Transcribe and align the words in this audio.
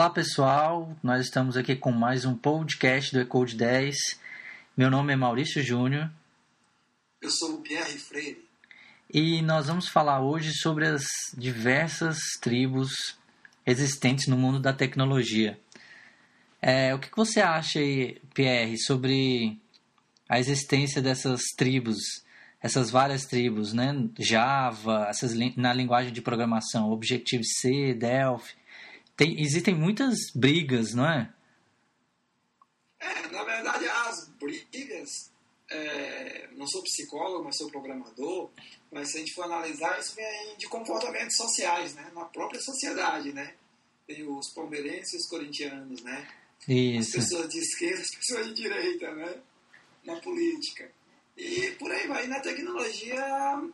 Olá 0.00 0.08
pessoal, 0.08 0.96
nós 1.02 1.26
estamos 1.26 1.58
aqui 1.58 1.76
com 1.76 1.92
mais 1.92 2.24
um 2.24 2.34
podcast 2.34 3.12
do 3.12 3.20
Ecode 3.20 3.54
10. 3.54 4.18
Meu 4.74 4.90
nome 4.90 5.12
é 5.12 5.16
Maurício 5.16 5.62
Júnior. 5.62 6.10
Eu 7.20 7.28
sou 7.28 7.56
o 7.56 7.58
Pierre 7.60 7.98
Freire. 7.98 8.42
E 9.12 9.42
nós 9.42 9.66
vamos 9.66 9.88
falar 9.88 10.22
hoje 10.22 10.54
sobre 10.54 10.86
as 10.86 11.04
diversas 11.36 12.16
tribos 12.40 13.18
existentes 13.66 14.26
no 14.26 14.38
mundo 14.38 14.58
da 14.58 14.72
tecnologia. 14.72 15.60
É, 16.62 16.94
o 16.94 16.98
que 16.98 17.14
você 17.14 17.42
acha, 17.42 17.78
Pierre, 18.32 18.78
sobre 18.78 19.60
a 20.26 20.38
existência 20.38 21.02
dessas 21.02 21.42
tribos, 21.58 21.98
essas 22.62 22.90
várias 22.90 23.26
tribos, 23.26 23.74
né? 23.74 23.92
Java, 24.18 25.08
essas, 25.10 25.34
na 25.58 25.74
linguagem 25.74 26.10
de 26.10 26.22
programação, 26.22 26.90
Objective-C, 26.90 27.92
Delphi. 27.92 28.59
Tem, 29.20 29.38
existem 29.38 29.74
muitas 29.74 30.30
brigas, 30.34 30.94
não 30.94 31.06
é? 31.06 31.30
É, 32.98 33.28
na 33.28 33.44
verdade, 33.44 33.86
as 33.86 34.30
brigas, 34.40 35.30
é, 35.70 36.48
não 36.56 36.66
sou 36.66 36.82
psicólogo, 36.82 37.44
mas 37.44 37.58
sou 37.58 37.70
programador, 37.70 38.50
mas 38.90 39.10
se 39.10 39.18
a 39.18 39.20
gente 39.20 39.34
for 39.34 39.44
analisar, 39.44 40.00
isso 40.00 40.14
vem 40.14 40.56
de 40.56 40.66
comportamentos 40.68 41.36
sociais, 41.36 41.94
né? 41.94 42.10
Na 42.14 42.24
própria 42.24 42.62
sociedade, 42.62 43.30
né? 43.34 43.52
Tem 44.06 44.26
os 44.26 44.54
palmeirenses 44.54 45.12
e 45.12 45.16
os 45.18 45.28
corintianos, 45.28 46.02
né? 46.02 46.26
Isso. 46.66 47.18
As 47.18 47.24
pessoas 47.26 47.48
de 47.50 47.58
esquerda, 47.58 48.00
as 48.00 48.16
pessoas 48.16 48.46
de 48.46 48.54
direita, 48.54 49.14
né? 49.14 49.34
Na 50.02 50.18
política. 50.18 50.90
E 51.36 51.72
por 51.72 51.92
aí 51.92 52.08
vai. 52.08 52.26
Na 52.26 52.40
tecnologia, 52.40 53.22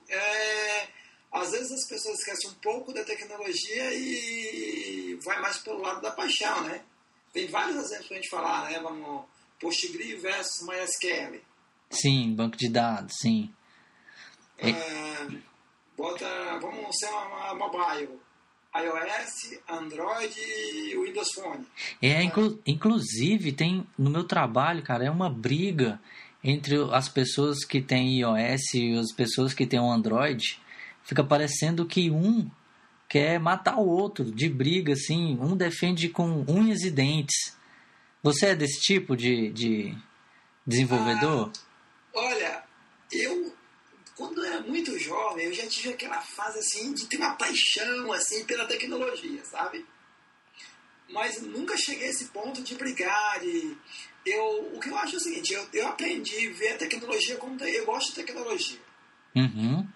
é, 0.09 0.89
às 1.33 1.51
vezes 1.51 1.73
as 1.73 1.89
pessoas 1.89 2.19
esquecem 2.19 2.51
um 2.51 2.55
pouco 2.55 2.93
da 2.93 3.05
tecnologia 3.05 3.95
e 3.95 5.19
vai 5.25 5.41
mais 5.41 5.59
pelo 5.59 5.81
lado 5.81 6.01
da 6.01 6.11
paixão, 6.11 6.63
né? 6.65 6.83
Tem 7.33 7.47
vários 7.49 7.77
exemplos 7.77 8.09
pra 8.09 8.17
gente 8.17 8.31
falar, 8.31 8.71
né? 8.71 8.81
Vamos, 8.81 9.25
Postgre 9.61 10.17
versus 10.17 10.67
MySQL. 10.67 11.41
Sim, 11.91 12.35
banco 12.35 12.57
de 12.57 12.69
dados, 12.69 13.15
sim. 13.21 13.51
É, 14.59 14.73
bota, 15.97 16.27
vamos 16.61 16.97
ser 16.99 17.07
uma, 17.07 17.53
uma 17.53 17.55
mobile. 17.55 18.19
iOS, 18.75 19.59
Android 19.69 20.39
e 20.39 20.97
Windows 20.99 21.33
Phone. 21.33 21.67
É, 22.03 22.23
inclu 22.23 22.61
inclusive 22.67 23.53
tem 23.53 23.87
no 23.99 24.11
meu 24.11 24.25
trabalho, 24.25 24.83
cara, 24.83 25.05
é 25.05 25.11
uma 25.11 25.31
briga 25.31 26.01
entre 26.43 26.77
as 26.93 27.09
pessoas 27.09 27.65
que 27.65 27.81
têm 27.81 28.21
iOS 28.21 28.75
e 28.75 28.99
as 28.99 29.13
pessoas 29.13 29.55
que 29.55 29.67
têm 29.67 29.81
o 29.81 29.91
Android. 29.91 30.61
Fica 31.07 31.23
parecendo 31.23 31.87
que 31.87 32.11
um 32.11 32.51
quer 33.09 33.39
matar 33.39 33.79
o 33.79 33.87
outro 33.87 34.25
de 34.25 34.49
briga, 34.49 34.93
assim. 34.93 35.39
Um 35.41 35.57
defende 35.57 36.09
com 36.09 36.45
unhas 36.49 36.83
e 36.83 36.91
dentes. 36.91 37.57
Você 38.23 38.47
é 38.47 38.55
desse 38.57 38.81
tipo 38.81 39.17
de, 39.17 39.51
de 39.53 39.97
desenvolvedor? 40.67 41.53
Ah, 41.55 42.19
olha, 42.19 42.65
eu 43.13 43.55
quando 44.17 44.43
eu 44.43 44.53
era 44.53 44.61
muito 44.63 44.99
jovem, 44.99 45.45
eu 45.45 45.53
já 45.53 45.67
tive 45.67 45.91
aquela 45.91 46.21
fase 46.23 46.59
assim 46.59 46.93
de 46.95 47.07
ter 47.07 47.19
uma 47.19 47.37
paixão 47.37 48.13
assim 48.13 48.45
pela 48.45 48.67
tecnologia, 48.67 49.45
sabe? 49.45 49.87
Mas 51.09 51.41
nunca 51.43 51.77
cheguei 51.77 52.09
a 52.09 52.11
esse 52.11 52.25
ponto 52.27 52.63
de 52.63 52.75
brigar. 52.75 53.39
De... 53.41 53.77
Eu, 54.25 54.73
o 54.75 54.81
que 54.81 54.89
eu 54.89 54.97
acho 54.97 55.15
é 55.15 55.19
o 55.19 55.21
seguinte: 55.21 55.53
eu, 55.53 55.69
eu 55.73 55.87
aprendi 55.87 56.49
a 56.49 56.53
ver 56.53 56.73
a 56.73 56.79
tecnologia 56.79 57.37
como 57.37 57.63
eu 57.63 57.87
gosto 57.87 58.09
de 58.09 58.15
tecnologia. 58.17 58.81
Uhum. 59.37 59.87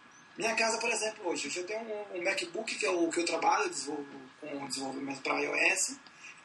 Minha 0.41 0.55
casa, 0.55 0.78
por 0.78 0.91
exemplo, 0.91 1.28
hoje, 1.28 1.53
eu 1.55 1.67
tenho 1.67 1.81
um, 1.83 2.19
um 2.19 2.25
MacBook 2.25 2.75
que 2.75 2.87
é 2.87 2.91
o 2.91 3.09
que 3.11 3.21
eu 3.21 3.25
trabalho, 3.27 3.65
eu 3.65 3.69
desenvolvo 3.69 4.06
com 4.41 4.67
desenvolvimento 4.67 5.21
para 5.21 5.39
iOS. 5.41 5.97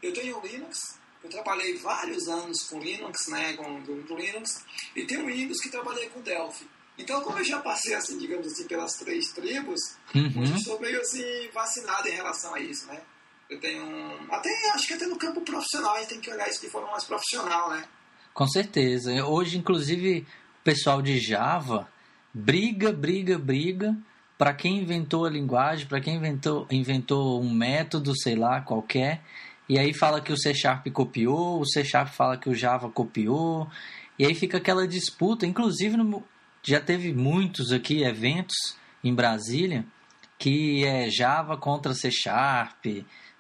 Eu 0.04 0.14
tenho 0.14 0.38
o 0.38 0.46
Linux, 0.46 1.00
eu 1.24 1.30
trabalhei 1.30 1.78
vários 1.78 2.28
anos 2.28 2.64
com 2.64 2.78
Linux, 2.80 3.28
né, 3.30 3.54
com, 3.54 3.82
com 3.84 4.16
Linux, 4.16 4.66
e 4.96 5.06
tenho 5.06 5.24
o 5.24 5.28
Windows 5.28 5.62
que 5.62 5.70
trabalhei 5.70 6.10
com 6.10 6.20
Delphi. 6.20 6.68
Então, 6.98 7.22
como 7.22 7.40
eu 7.40 7.44
já 7.46 7.60
passei, 7.62 7.94
assim, 7.94 8.18
digamos 8.18 8.48
assim, 8.48 8.68
pelas 8.68 8.94
três 8.94 9.32
tribos, 9.32 9.80
Uhum. 10.14 10.44
eu 10.54 10.60
sou 10.60 10.80
meio 10.80 11.00
assim, 11.00 11.50
vacinado 11.54 12.08
em 12.10 12.12
relação 12.16 12.54
a 12.54 12.60
isso, 12.60 12.86
né? 12.88 13.02
Eu 13.50 13.60
tenho. 13.62 13.84
Até 14.30 14.50
acho 14.74 14.88
que 14.88 14.94
até 14.94 15.06
no 15.06 15.18
campo 15.18 15.40
profissional 15.42 15.94
a 15.96 16.00
gente 16.00 16.10
tem 16.10 16.20
que 16.22 16.32
olhar 16.32 16.50
isso 16.50 16.62
de 16.62 16.70
forma 16.70 16.92
mais 16.92 17.04
profissional, 17.06 17.70
né? 17.70 17.88
Com 18.34 18.48
certeza. 18.48 19.12
Hoje, 19.26 19.58
inclusive, 19.58 20.26
o 20.60 20.64
pessoal 20.64 21.02
de 21.02 21.20
Java 21.20 21.88
briga, 22.36 22.92
briga, 22.92 23.40
briga 23.40 23.96
para 24.38 24.54
quem 24.54 24.82
inventou 24.82 25.26
a 25.26 25.30
linguagem, 25.30 25.88
para 25.88 26.02
quem 26.02 26.16
inventou, 26.16 26.68
inventou 26.70 27.42
um 27.42 27.54
método, 27.54 28.14
sei 28.16 28.36
lá, 28.36 28.60
qualquer. 28.60 29.22
E 29.70 29.80
aí 29.80 29.94
fala 29.94 30.20
que 30.20 30.34
o 30.34 30.38
C 30.38 30.54
Sharp 30.54 30.88
copiou, 30.92 31.62
o 31.62 31.66
C 31.66 31.86
Sharp 31.86 32.10
fala 32.10 32.38
que 32.38 32.50
o 32.50 32.54
Java 32.54 32.90
copiou. 32.90 33.70
E 34.20 34.26
aí 34.26 34.36
fica 34.36 34.58
aquela 34.58 34.86
disputa. 34.86 35.48
Inclusive, 35.48 35.96
no, 35.96 36.22
já 36.62 36.82
teve 36.82 37.14
muitos 37.14 37.72
aqui 37.72 38.04
eventos 38.04 38.78
em 39.02 39.14
Brasília 39.14 39.86
que 40.38 40.86
é 40.86 41.10
Java 41.10 41.58
contra 41.58 41.94
C 41.94 42.12
Sharp, 42.12 42.86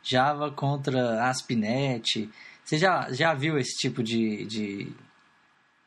Java 0.01 0.51
contra 0.51 1.27
ASP.NET. 1.29 2.29
Você 2.63 2.77
já, 2.77 3.11
já 3.11 3.33
viu 3.33 3.57
esse 3.57 3.75
tipo 3.77 4.01
de. 4.01 4.45
de 4.45 4.87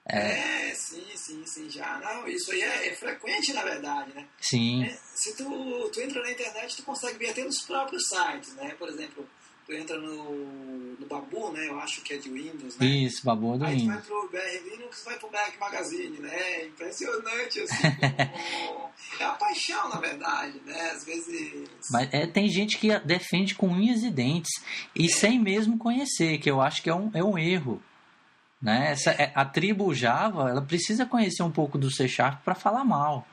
é... 0.06 0.70
é, 0.70 0.74
sim, 0.74 1.16
sim, 1.28 1.44
sim, 1.44 1.70
já. 1.70 1.98
Não, 1.98 2.26
isso 2.26 2.50
aí 2.52 2.62
é, 2.62 2.88
é 2.88 2.94
frequente, 2.94 3.52
na 3.52 3.62
verdade, 3.62 4.14
né? 4.14 4.26
Sim. 4.40 4.84
É, 4.84 4.98
se 5.14 5.36
tu, 5.36 5.90
tu 5.92 6.00
entra 6.00 6.22
na 6.22 6.30
internet, 6.30 6.76
tu 6.76 6.82
consegue 6.82 7.18
ver 7.18 7.30
até 7.30 7.44
nos 7.44 7.60
próprios 7.60 8.08
sites, 8.08 8.54
né? 8.54 8.74
Por 8.78 8.88
exemplo, 8.88 9.28
tu 9.66 9.72
entra 9.74 9.98
no, 9.98 10.96
no 10.98 11.06
Babu, 11.06 11.52
né? 11.52 11.68
Eu 11.68 11.78
acho 11.78 12.00
que 12.00 12.14
é 12.14 12.16
de 12.16 12.30
Windows, 12.30 12.78
né? 12.78 12.86
Isso, 12.86 13.24
Babu 13.24 13.54
é 13.54 13.58
do 13.58 13.64
Aí 13.66 13.76
Windows. 13.76 14.06
tu 14.06 14.12
vai 14.12 14.20
pro 14.20 14.28
BR 14.30 14.70
Linux, 14.70 15.04
vai 15.04 15.18
pro 15.18 15.30
Mac 15.30 15.60
Magazine, 15.60 16.18
né? 16.18 16.34
É 16.34 16.66
impressionante, 16.66 17.60
assim. 17.60 17.76
como... 18.66 18.90
é 19.20 19.24
a 19.24 19.32
paixão, 19.32 19.88
na 19.90 20.00
verdade, 20.00 20.60
né? 20.64 20.90
Às 20.92 21.04
vezes... 21.04 21.68
Mas 21.90 22.08
é, 22.12 22.26
tem 22.26 22.48
gente 22.48 22.78
que 22.78 22.98
defende 23.00 23.54
com 23.54 23.68
unhas 23.68 24.02
e 24.02 24.10
dentes 24.10 24.62
e 24.94 25.04
é. 25.04 25.08
sem 25.08 25.38
mesmo 25.38 25.76
conhecer, 25.76 26.38
que 26.38 26.50
eu 26.50 26.62
acho 26.62 26.82
que 26.82 26.88
é 26.88 26.94
um, 26.94 27.10
é 27.12 27.22
um 27.22 27.38
erro. 27.38 27.82
Né? 28.60 28.92
Essa, 28.92 29.10
é, 29.12 29.32
a 29.34 29.44
tribo 29.44 29.94
Java, 29.94 30.50
ela 30.50 30.62
precisa 30.62 31.06
conhecer 31.06 31.42
um 31.42 31.50
pouco 31.50 31.78
do 31.78 31.90
C 31.90 32.08
Sharp 32.08 32.42
para 32.44 32.54
falar 32.54 32.84
mal. 32.84 33.26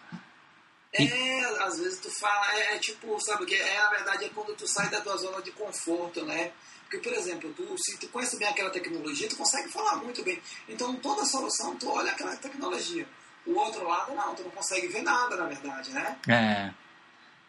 É, 0.94 1.64
às 1.64 1.80
vezes 1.80 2.00
tu 2.00 2.10
fala, 2.10 2.54
é, 2.56 2.76
é, 2.76 2.80
tipo, 2.80 3.20
sabe 3.20 3.44
o 3.44 3.46
que? 3.46 3.56
É, 3.56 3.82
na 3.82 3.90
verdade, 3.90 4.26
é 4.26 4.30
quando 4.30 4.56
tu 4.56 4.68
sai 4.68 4.88
da 4.90 5.02
tua 5.02 5.18
zona 5.18 5.42
de 5.42 5.52
conforto, 5.52 6.24
né? 6.26 6.52
Porque, 6.84 7.00
por 7.00 7.14
exemplo, 7.14 7.52
tu, 7.54 7.76
se 7.78 7.98
tu 7.98 8.08
conhece 8.10 8.38
bem 8.38 8.48
aquela 8.48 8.70
tecnologia, 8.70 9.28
tu 9.28 9.36
consegue 9.36 9.70
falar 9.70 9.98
muito 9.98 10.24
bem. 10.24 10.40
Então, 10.70 10.96
toda 10.98 11.26
solução, 11.26 11.76
tu 11.76 11.90
olha 11.90 12.12
aquela 12.12 12.36
tecnologia. 12.38 13.08
O 13.46 13.56
outro 13.56 13.88
lado, 13.88 14.14
não, 14.14 14.36
tu 14.36 14.44
não 14.44 14.52
consegue 14.52 14.88
ver 14.88 15.02
nada, 15.02 15.36
na 15.36 15.48
verdade, 15.48 15.92
né? 15.92 16.18
É. 16.30 16.72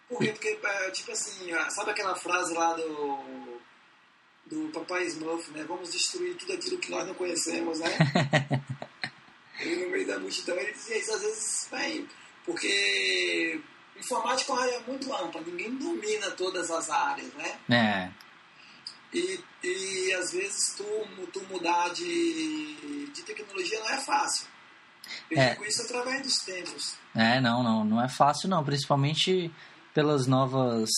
Por 0.09 0.19
quê? 0.19 0.33
Porque, 0.33 0.57
tipo 0.93 1.13
assim, 1.13 1.51
sabe 1.71 1.91
aquela 1.91 2.17
frase 2.17 2.55
lá 2.55 2.75
do, 2.75 3.56
do 4.47 4.71
Papai 4.73 5.07
Smurf, 5.07 5.51
né? 5.51 5.65
Vamos 5.67 5.91
destruir 5.93 6.37
tudo 6.37 6.53
aquilo 6.53 6.79
que 6.79 6.91
nós 6.91 7.07
não 7.07 7.15
conhecemos, 7.15 7.79
né? 7.81 7.89
ele, 9.61 9.85
no 9.85 9.91
meio 9.91 10.07
da 10.07 10.19
multidão, 10.19 10.57
ele 10.57 10.73
dizia 10.73 10.99
isso, 10.99 11.13
às 11.13 11.21
vezes, 11.21 11.69
bem, 11.71 12.09
porque 12.45 13.61
informática 13.99 14.53
é 14.53 14.55
uma 14.55 14.63
área 14.63 14.81
muito 14.87 15.13
ampla, 15.15 15.41
ninguém 15.41 15.75
domina 15.77 16.31
todas 16.33 16.71
as 16.71 16.91
áreas, 16.91 17.33
né? 17.35 17.59
É. 17.69 18.11
E, 19.13 19.41
e 19.65 20.13
às 20.15 20.33
vezes 20.33 20.75
tu, 20.77 20.85
tu 21.33 21.41
mudar 21.51 21.89
de, 21.95 23.07
de 23.13 23.23
tecnologia 23.23 23.79
não 23.81 23.91
é 23.91 23.99
fácil. 23.99 24.47
Eu 25.31 25.39
É. 25.41 25.51
digo 25.51 25.65
isso 25.65 25.83
através 25.83 26.23
dos 26.23 26.39
tempos. 26.39 26.97
É, 27.15 27.41
não, 27.41 27.63
não, 27.63 27.85
não 27.85 28.03
é 28.05 28.09
fácil 28.09 28.49
não, 28.49 28.65
principalmente 28.65 29.51
pelas 29.95 30.27
novas 30.27 30.91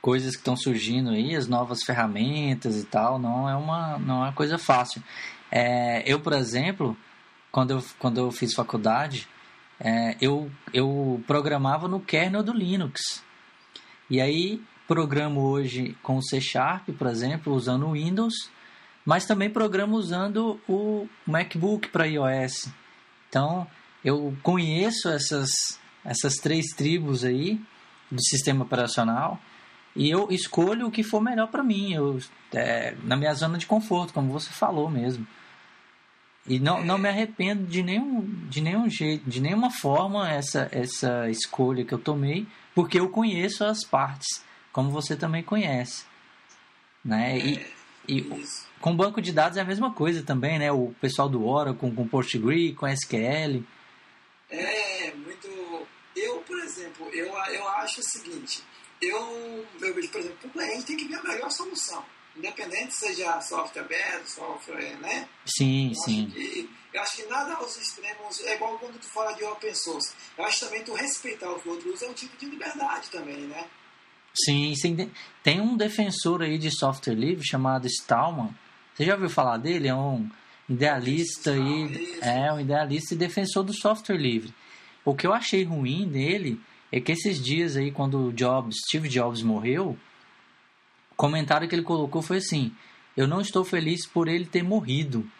coisas 0.00 0.32
que 0.32 0.40
estão 0.40 0.56
surgindo 0.56 1.10
aí, 1.10 1.36
as 1.36 1.46
novas 1.46 1.82
ferramentas 1.82 2.76
e 2.76 2.84
tal, 2.84 3.18
não 3.18 3.48
é 3.48 3.54
uma, 3.54 3.98
não 3.98 4.16
é 4.16 4.28
uma 4.28 4.32
coisa 4.32 4.58
fácil. 4.58 5.02
É, 5.50 6.02
eu, 6.10 6.20
por 6.20 6.32
exemplo, 6.32 6.96
quando 7.50 7.72
eu, 7.72 7.84
quando 7.98 8.18
eu 8.18 8.30
fiz 8.30 8.54
faculdade, 8.54 9.28
é, 9.78 10.16
eu, 10.20 10.50
eu 10.72 11.22
programava 11.26 11.88
no 11.88 12.00
kernel 12.00 12.42
do 12.42 12.52
Linux. 12.52 13.22
E 14.08 14.20
aí 14.20 14.62
programo 14.86 15.42
hoje 15.42 15.96
com 16.02 16.20
C 16.20 16.40
Sharp, 16.40 16.88
por 16.98 17.06
exemplo, 17.06 17.54
usando 17.54 17.86
o 17.86 17.92
Windows, 17.92 18.50
mas 19.04 19.24
também 19.24 19.48
programo 19.48 19.96
usando 19.96 20.60
o 20.68 21.08
MacBook 21.26 21.88
para 21.88 22.06
iOS. 22.06 22.68
Então, 23.28 23.66
eu 24.04 24.36
conheço 24.42 25.08
essas, 25.08 25.50
essas 26.04 26.34
três 26.36 26.66
tribos 26.74 27.24
aí 27.24 27.60
do 28.10 28.20
sistema 28.22 28.64
operacional 28.64 29.40
e 29.94 30.08
eu 30.08 30.28
escolho 30.30 30.86
o 30.86 30.90
que 30.90 31.02
for 31.02 31.20
melhor 31.20 31.48
para 31.48 31.62
mim, 31.62 31.92
eu, 31.92 32.20
é, 32.52 32.94
na 33.04 33.16
minha 33.16 33.34
zona 33.34 33.58
de 33.58 33.66
conforto, 33.66 34.12
como 34.12 34.32
você 34.32 34.50
falou 34.50 34.88
mesmo. 34.88 35.26
E 36.46 36.58
não, 36.58 36.82
não 36.84 36.96
me 36.96 37.08
arrependo 37.08 37.64
de 37.64 37.82
nenhum, 37.82 38.22
de 38.48 38.60
nenhum 38.60 38.88
jeito, 38.88 39.28
de 39.28 39.40
nenhuma 39.40 39.70
forma 39.70 40.30
essa, 40.30 40.68
essa 40.72 41.28
escolha 41.28 41.84
que 41.84 41.92
eu 41.92 41.98
tomei, 41.98 42.46
porque 42.74 42.98
eu 42.98 43.08
conheço 43.08 43.64
as 43.64 43.84
partes, 43.84 44.44
como 44.72 44.90
você 44.90 45.16
também 45.16 45.42
conhece. 45.42 46.04
Né? 47.04 47.38
E, 47.38 47.66
E 48.08 48.22
com 48.80 48.96
banco 48.96 49.20
de 49.20 49.32
dados 49.32 49.58
é 49.58 49.60
a 49.60 49.64
mesma 49.64 49.92
coisa 49.92 50.22
também, 50.22 50.58
né? 50.58 50.72
O 50.72 50.94
pessoal 51.00 51.28
do 51.28 51.46
Oracle 51.46 51.78
com, 51.78 51.94
com 51.94 52.08
Postgre, 52.08 52.74
com 52.74 52.88
SQL. 52.88 53.62
É, 54.50 55.12
muito. 55.14 55.86
Eu, 56.16 56.38
por 56.38 56.58
exemplo, 56.58 57.06
eu, 57.12 57.26
eu 57.26 57.68
acho 57.68 58.00
o 58.00 58.04
seguinte: 58.04 58.64
eu, 59.00 59.66
eu 59.80 59.94
vejo, 59.94 60.08
por 60.10 60.20
exemplo, 60.20 60.50
a 60.60 60.64
gente 60.66 60.84
tem 60.84 60.96
que 60.96 61.08
ver 61.08 61.16
a 61.16 61.22
melhor 61.22 61.50
solução. 61.50 62.04
Independente 62.36 62.94
seja 62.94 63.40
software 63.40 63.82
aberto, 63.82 64.26
software, 64.26 64.96
né? 65.00 65.28
Sim, 65.44 65.88
eu 65.88 65.94
sim. 65.94 66.26
Acho 66.26 66.34
que, 66.34 66.70
eu 66.92 67.02
acho 67.02 67.16
que 67.16 67.26
nada 67.26 67.54
aos 67.54 67.76
extremos 67.76 68.40
é 68.44 68.54
igual 68.54 68.78
quando 68.78 68.98
tu 69.00 69.06
fala 69.06 69.32
de 69.32 69.42
open 69.44 69.74
source. 69.74 70.14
Eu 70.38 70.44
acho 70.44 70.60
também 70.60 70.84
tu 70.84 70.94
respeitar 70.94 71.50
o 71.50 71.60
que 71.60 71.68
o 71.68 71.72
outro 71.72 71.92
usa 71.92 72.06
é 72.06 72.08
um 72.08 72.14
tipo 72.14 72.36
de 72.36 72.46
liberdade 72.46 73.10
também, 73.10 73.40
né? 73.48 73.66
Sim, 74.32 74.74
sim. 74.76 75.10
Tem 75.42 75.60
um 75.60 75.76
defensor 75.76 76.42
aí 76.42 76.56
de 76.56 76.70
software 76.70 77.14
livre 77.14 77.44
chamado 77.46 77.86
Stallman. 77.86 78.54
Você 78.94 79.04
já 79.04 79.14
ouviu 79.14 79.28
falar 79.28 79.56
dele? 79.56 79.88
É 79.88 79.94
um 79.94 80.28
idealista 80.68 81.52
e 81.56 82.18
é 82.22 82.52
um 82.52 82.60
idealista 82.60 83.14
e 83.14 83.18
defensor 83.18 83.64
do 83.64 83.74
software 83.74 84.16
livre. 84.16 84.54
O 85.04 85.16
que 85.16 85.26
eu 85.26 85.32
achei 85.32 85.64
ruim 85.64 86.06
nele 86.06 86.60
é 86.92 87.00
que 87.00 87.12
esses 87.12 87.40
dias 87.42 87.76
aí 87.76 87.90
quando 87.90 88.26
o 88.28 88.32
Jobs, 88.32 88.76
Steve 88.86 89.08
Jobs 89.08 89.42
morreu, 89.42 89.96
o 91.10 91.14
comentário 91.14 91.68
que 91.68 91.74
ele 91.74 91.82
colocou 91.82 92.22
foi 92.22 92.38
assim: 92.38 92.74
"Eu 93.16 93.26
não 93.26 93.40
estou 93.40 93.64
feliz 93.64 94.06
por 94.06 94.28
ele 94.28 94.46
ter 94.46 94.62
morrido, 94.62 95.30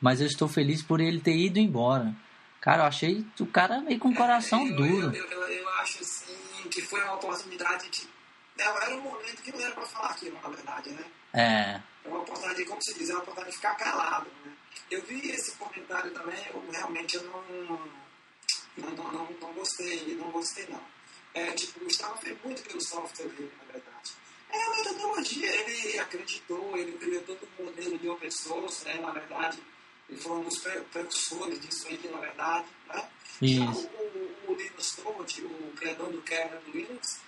mas 0.00 0.20
eu 0.20 0.26
estou 0.26 0.48
feliz 0.48 0.82
por 0.82 1.00
ele 1.00 1.20
ter 1.20 1.36
ido 1.36 1.58
embora". 1.58 2.14
Cara, 2.60 2.82
eu 2.82 2.86
achei 2.86 3.26
o 3.38 3.46
cara 3.46 3.80
meio 3.80 3.98
com 3.98 4.08
o 4.08 4.14
coração 4.14 4.60
É, 4.60 4.70
eu, 4.70 4.76
duro. 4.76 5.14
Eu, 5.14 5.24
eu, 5.26 5.42
eu 5.48 5.68
acho 5.80 6.00
assim 6.00 6.68
que 6.70 6.80
foi 6.80 7.02
uma 7.02 7.14
oportunidade 7.14 7.90
de. 7.90 8.08
Era 8.56 8.96
um 8.96 9.02
momento 9.02 9.42
que 9.42 9.52
não 9.52 9.60
era 9.60 9.72
para 9.72 9.84
falar 9.84 10.10
aquilo, 10.10 10.38
na 10.42 10.48
verdade, 10.48 10.90
né? 10.90 11.04
É, 11.34 11.80
É 12.04 12.08
uma 12.08 12.20
oportunidade, 12.20 12.64
como 12.64 12.80
se 12.82 12.98
diz, 12.98 13.10
é 13.10 13.12
uma 13.12 13.22
oportunidade 13.22 13.50
de 13.50 13.56
ficar 13.56 13.74
calado. 13.74 14.30
Né? 14.44 14.52
Eu 14.90 15.02
vi 15.02 15.28
esse 15.28 15.56
comentário 15.56 16.10
também, 16.12 16.38
eu 16.54 16.64
realmente 16.72 17.16
eu 17.16 17.24
não, 17.24 17.42
não, 17.64 18.90
não, 18.90 19.12
não, 19.12 19.28
não 19.40 19.52
gostei, 19.52 20.14
não 20.14 20.30
gostei 20.30 20.66
não. 20.68 20.80
É, 21.34 21.50
tipo, 21.52 21.80
o 21.80 21.84
Gustavo 21.84 22.16
fez 22.18 22.36
muito 22.44 22.62
pelo 22.62 22.80
software 22.80 23.26
dele, 23.28 23.52
na 23.58 23.72
verdade. 23.72 24.12
É 24.50 24.68
uma 24.68 24.84
tecnologia, 24.84 25.50
ele 25.52 25.98
acreditou, 25.98 26.76
ele 26.76 26.92
criou 26.92 27.22
todo 27.22 27.48
um 27.58 27.64
modelo 27.64 27.98
de 27.98 28.08
open 28.08 28.30
source, 28.30 28.84
né, 28.84 28.94
na 29.00 29.10
verdade. 29.10 29.58
Ele 30.08 30.20
foi 30.20 30.32
um 30.32 30.44
dos 30.44 30.58
pre- 30.58 30.80
precursores 30.92 31.60
disso 31.60 31.88
aí, 31.88 32.00
na 32.08 32.18
verdade. 32.18 32.66
Né? 32.86 33.10
Já 33.42 33.64
o, 33.64 34.34
o, 34.46 34.54
Linus 34.54 34.94
Torvalds, 34.94 35.38
o 35.38 35.72
criador 35.76 36.12
do 36.12 36.22
kernel 36.22 36.60
do 36.60 36.70
Linux, 36.70 37.20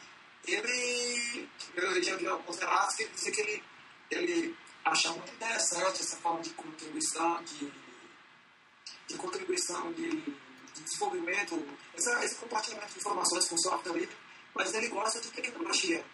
ele, 0.46 1.48
eu 1.74 2.02
já 2.02 2.16
vi 2.16 2.26
alguns 2.28 2.58
relatos 2.58 2.94
que 2.94 3.02
ele 3.02 3.12
dizia 3.12 3.32
que 3.32 3.40
ele, 3.40 3.64
ele 4.10 4.56
acha 4.84 5.10
muito 5.10 5.32
interessante 5.32 6.00
essa 6.02 6.16
forma 6.18 6.40
de 6.42 6.50
contribuição, 6.50 7.42
de, 7.42 7.72
de 9.08 9.14
contribuição 9.16 9.92
de, 9.94 10.22
de 10.76 10.82
desenvolvimento, 10.82 11.62
essa, 11.96 12.24
esse 12.24 12.34
compartilhamento 12.36 12.92
de 12.92 12.98
informações 12.98 13.48
com 13.48 13.56
software 13.58 13.92
livre, 13.92 14.16
mas 14.54 14.72
ele 14.74 14.88
gosta 14.88 15.20
de 15.20 15.28
tecnologia. 15.28 16.04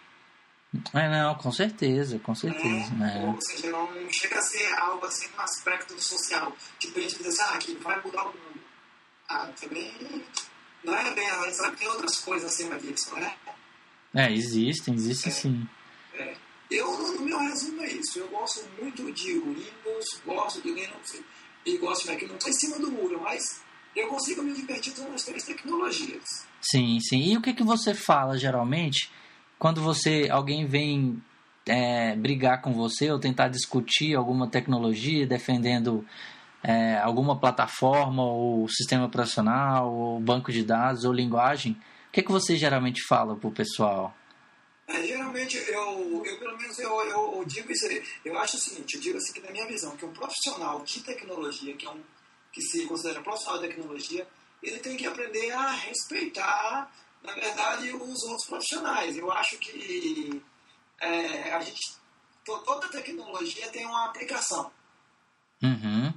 É, 0.95 1.09
não, 1.09 1.35
com 1.35 1.53
certeza, 1.53 2.19
com 2.19 2.35
certeza. 2.35 2.91
né? 2.95 3.19
né? 3.19 3.27
Ou 3.27 3.41
seja, 3.43 3.71
não 3.71 3.89
chega 4.11 4.39
a 4.39 4.43
ser 4.43 4.73
algo 4.75 5.05
assim 5.05 5.29
no 5.37 5.43
aspecto 5.43 6.01
social. 6.03 6.57
Tipo, 6.79 6.99
a 6.99 7.03
gente 7.03 7.19
diz 7.19 7.27
assim, 7.27 7.55
ah, 7.55 7.59
que 7.59 7.75
vai 7.77 8.01
mudar 8.03 8.23
o 8.23 8.29
mundo. 8.29 8.61
Ah, 9.29 9.51
também 9.61 10.25
não 10.83 10.97
é 10.97 11.15
bem, 11.15 11.29
a 11.29 11.51
gente 11.51 11.71
que 11.71 11.77
tem 11.77 11.89
outras 11.89 12.19
coisas 12.19 12.53
acima 12.53 12.79
disso, 12.79 13.15
né? 13.15 13.35
É, 14.15 14.33
existem, 14.33 14.95
existem 14.95 15.33
sim. 15.33 15.69
É. 16.15 16.35
Eu, 16.71 16.91
no 16.91 17.21
meu 17.21 17.39
resumo 17.39 17.83
é 17.83 17.93
isso. 17.93 18.19
Eu 18.19 18.29
gosto 18.29 18.65
muito 18.81 19.13
de 19.13 19.39
Windows, 19.39 20.21
gosto 20.25 20.61
de 20.61 20.73
Linux 20.73 21.23
e 21.65 21.79
gosto 21.79 22.05
de 22.05 22.13
Mac. 22.13 22.23
Não 22.23 22.37
estou 22.37 22.51
em 22.51 22.55
cima 22.55 22.79
do 22.79 22.91
muro, 22.91 23.21
mas 23.21 23.63
eu 23.95 24.09
consigo 24.09 24.43
me 24.43 24.53
divertir 24.53 24.93
usando 24.93 25.15
as 25.15 25.25
três 25.25 25.45
tecnologias. 25.45 26.23
Sim, 26.61 26.99
sim. 27.01 27.33
E 27.33 27.37
o 27.37 27.43
que, 27.43 27.53
que 27.53 27.63
você 27.63 27.95
fala 27.95 28.39
geralmente 28.39 29.11
quando 29.59 29.81
você 29.81 30.29
alguém 30.31 30.67
vem 30.67 31.23
é, 31.67 32.17
brigar 32.17 32.61
com 32.61 32.73
você 32.73 33.11
ou 33.11 33.19
tentar 33.19 33.49
discutir 33.49 34.17
alguma 34.17 34.49
tecnologia 34.49 35.27
defendendo 35.27 36.05
é, 36.63 36.99
alguma 36.99 37.39
plataforma 37.39 38.23
ou 38.23 38.69
sistema 38.69 39.07
operacional 39.07 39.93
ou 39.93 40.21
banco 40.21 40.53
de 40.53 40.65
dados 40.65 41.05
ou 41.05 41.13
linguagem? 41.13 41.73
O 42.09 42.13
que, 42.13 42.23
que 42.23 42.33
você 42.33 42.57
geralmente 42.57 43.03
fala 43.07 43.37
pro 43.37 43.51
pessoal? 43.51 44.15
É, 44.87 45.03
geralmente, 45.07 45.57
eu, 45.69 46.23
eu 46.25 46.39
pelo 46.39 46.59
menos 46.59 46.79
eu, 46.79 46.91
eu 46.91 47.45
digo 47.47 47.73
isso. 47.73 47.87
Eu 48.25 48.39
acho 48.39 48.57
o 48.57 48.61
seguinte, 48.61 48.95
eu 48.95 49.01
digo 49.01 49.17
assim 49.17 49.33
que 49.33 49.41
na 49.41 49.51
minha 49.51 49.67
visão, 49.67 49.97
que 49.97 50.05
um 50.05 50.13
profissional 50.13 50.83
de 50.85 51.01
tecnologia, 51.01 51.75
que, 51.75 51.87
é 51.87 51.91
um, 51.91 52.01
que 52.53 52.61
se 52.63 52.87
considera 52.87 53.23
profissional 53.23 53.61
de 53.61 53.69
tecnologia, 53.69 54.29
ele 54.63 54.79
tem 54.79 54.97
que 54.97 55.07
aprender 55.07 55.51
a 55.53 55.71
respeitar, 55.71 56.93
na 57.23 57.33
verdade, 57.35 57.91
os 57.93 58.23
outros 58.25 58.47
profissionais. 58.47 59.17
Eu 59.17 59.31
acho 59.33 59.59
que 59.59 60.43
é, 61.01 61.53
a 61.55 61.61
gente, 61.61 61.81
to- 62.45 62.59
toda 62.65 62.89
tecnologia 62.89 63.69
tem 63.71 63.87
uma 63.87 64.07
aplicação. 64.07 64.71
Uhum. 65.63 66.13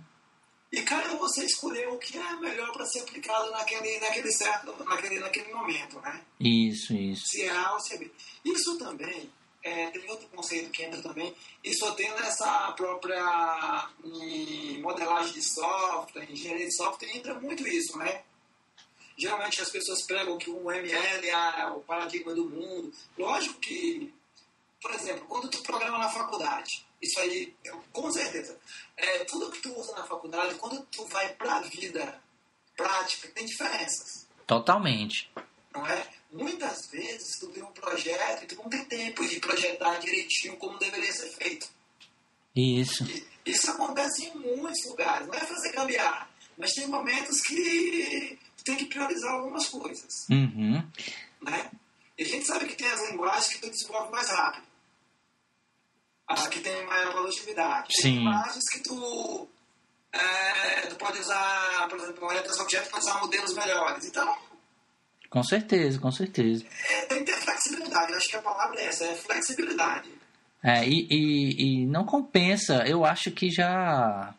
E 0.72 0.82
cabe 0.82 1.16
você 1.16 1.46
escolher 1.46 1.88
o 1.88 1.98
que 1.98 2.18
é 2.18 2.36
melhor 2.38 2.72
para 2.74 2.86
ser 2.86 3.00
aplicado 3.02 3.50
naquele, 3.52 4.00
naquele 4.00 4.32
certo, 4.32 4.76
naquele, 4.84 5.20
naquele 5.20 5.54
momento, 5.54 6.00
né? 6.02 6.22
Isso, 6.40 6.94
isso. 6.94 7.28
se 7.28 7.44
é 7.44 7.50
A 7.56 7.74
ou 7.74 7.80
se 7.80 7.94
é 7.96 7.98
B. 7.98 8.12
Isso 8.44 8.78
também, 8.78 9.32
é, 9.66 9.88
tem 9.88 10.08
outro 10.12 10.28
conceito 10.28 10.70
que 10.70 10.84
entra 10.84 11.02
também, 11.02 11.36
isso 11.64 11.92
tem 11.96 12.12
nessa 12.12 12.72
própria 12.74 13.90
em 14.04 14.80
modelagem 14.80 15.34
de 15.34 15.42
software, 15.42 16.32
engenharia 16.32 16.68
de 16.68 16.76
software, 16.76 17.18
entra 17.18 17.34
muito 17.40 17.68
isso, 17.68 17.98
né? 17.98 18.22
Geralmente 19.18 19.62
as 19.62 19.72
pessoas 19.72 20.04
pregam 20.04 20.38
que 20.38 20.52
o 20.52 20.72
ML 20.72 21.28
é 21.30 21.68
o 21.70 21.80
paradigma 21.80 22.36
do 22.36 22.48
mundo. 22.48 22.94
Lógico 23.18 23.60
que, 23.60 24.14
por 24.80 24.94
exemplo, 24.94 25.26
quando 25.26 25.50
tu 25.50 25.64
programa 25.64 25.98
na 25.98 26.10
faculdade, 26.10 26.86
isso 27.02 27.20
aí, 27.20 27.56
com 27.92 28.12
certeza, 28.12 28.60
é, 28.96 29.24
tudo 29.24 29.50
que 29.50 29.62
tu 29.62 29.74
usa 29.80 29.96
na 29.96 30.04
faculdade, 30.04 30.56
quando 30.56 30.86
tu 30.92 31.06
vai 31.08 31.34
para 31.34 31.56
a 31.56 31.62
vida 31.62 32.22
prática, 32.78 33.30
tem 33.30 33.46
diferenças 33.46 34.28
Totalmente. 34.46 35.32
não 35.74 35.88
é? 35.88 36.15
Muitas 36.36 36.88
vezes 36.92 37.40
tu 37.40 37.48
tem 37.48 37.64
um 37.64 37.72
projeto 37.72 38.44
e 38.44 38.48
tu 38.48 38.56
não 38.56 38.70
tem 38.70 38.84
tempo 38.86 39.26
de 39.28 39.40
projetar 39.40 39.98
direitinho 40.00 40.58
como 40.58 40.78
deveria 40.78 41.12
ser 41.14 41.30
feito. 41.30 41.68
Isso. 42.56 43.06
Isso 43.46 43.72
acontece 43.72 44.26
em 44.26 44.36
muitos 44.36 44.86
lugares, 44.90 45.28
não 45.28 45.34
é 45.34 45.40
fazer 45.40 45.72
cambiar, 45.72 46.30
mas 46.58 46.72
tem 46.74 46.88
momentos 46.88 47.42
que 47.42 48.40
tu 48.58 48.64
tem 48.64 48.76
que 48.76 48.86
priorizar 48.86 49.32
algumas 49.34 49.68
coisas, 49.68 50.26
Uhum. 50.30 50.84
né? 51.42 51.72
E 52.18 52.24
a 52.24 52.26
gente 52.26 52.46
sabe 52.46 52.66
que 52.66 52.76
tem 52.76 52.88
as 52.88 53.10
linguagens 53.10 53.48
que 53.54 53.60
tu 53.60 53.70
desenvolve 53.70 54.12
mais 54.12 54.30
rápido, 54.30 54.66
ah, 56.28 56.48
que 56.48 56.60
tem 56.62 56.86
maior 56.86 57.12
produtividade. 57.12 57.88
Tem 57.94 58.02
Sim. 58.04 58.18
linguagens 58.20 58.64
que 58.72 58.80
tu, 58.80 59.48
é, 60.12 60.82
tu 60.88 60.96
pode 60.96 61.20
usar, 61.20 61.88
por 61.90 62.00
exemplo, 62.00 62.26
orientação 62.26 62.64
objeto 62.64 62.90
pode 62.90 63.04
usar 63.06 63.20
modelos 63.20 63.54
melhores. 63.54 64.06
Então, 64.06 64.38
Com 65.36 65.44
certeza, 65.44 66.00
com 66.00 66.12
certeza. 66.12 66.64
é, 66.90 67.02
tem 67.08 67.20
que 67.20 67.26
ter 67.26 67.38
flexibilidade. 67.38 68.10
Eu 68.10 68.18
acho 68.18 68.30
que 68.30 68.36
a 68.38 68.42
palavra 68.42 68.80
é 68.80 68.86
essa, 68.86 69.04
é 69.04 69.16
flexibilidade. 69.16 70.10
É, 70.64 70.88
e, 70.88 71.08
e, 71.12 71.82
e 71.82 71.86
não 71.86 72.06
compensa. 72.06 72.86
Eu 72.88 73.04
acho 73.04 73.30
que 73.32 73.52
já 73.52 74.34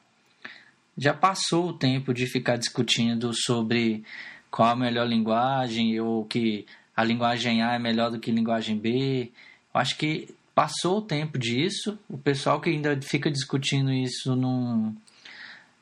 já 0.97 1.13
passou 1.13 1.69
o 1.69 1.73
tempo 1.75 2.15
de 2.15 2.25
ficar 2.27 2.57
discutindo 2.57 3.31
sobre 3.35 4.05
qual 4.51 4.71
a 4.71 4.75
melhor 4.75 5.07
linguagem 5.07 6.01
ou 6.01 6.25
que 6.25 6.65
a 6.97 7.05
linguagem 7.05 7.63
A 7.63 7.75
é 7.75 7.79
melhor 7.79 8.11
do 8.11 8.19
que 8.19 8.31
a 8.31 8.35
linguagem 8.35 8.79
B. 8.79 9.31
Eu 9.75 9.79
acho 9.79 9.99
que 9.99 10.35
passou 10.55 11.01
o 11.01 11.03
tempo 11.03 11.39
disso. 11.39 11.99
O 12.09 12.17
pessoal 12.17 12.59
que 12.59 12.71
ainda 12.71 12.99
fica 13.03 13.31
discutindo 13.31 13.93
isso 13.93 14.35
não 14.35 14.97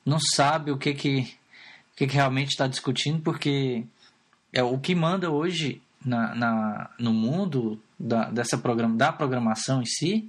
não 0.05 0.19
sabe 0.19 0.73
o 0.73 0.77
que 0.77 0.93
que, 0.93 1.37
que, 1.95 2.05
que 2.09 2.15
realmente 2.15 2.49
está 2.49 2.67
discutindo 2.67 3.23
porque 3.23 3.85
é 4.55 4.63
o 4.63 4.79
que 4.79 4.95
manda 4.95 5.31
hoje 5.31 5.83
na, 6.05 6.35
na, 6.35 6.91
no 6.99 7.13
mundo 7.13 7.81
da, 7.99 8.31
dessa 8.31 8.57
programa, 8.57 8.97
da 8.97 9.13
programação 9.13 9.83
em 9.83 9.87
si 9.87 10.29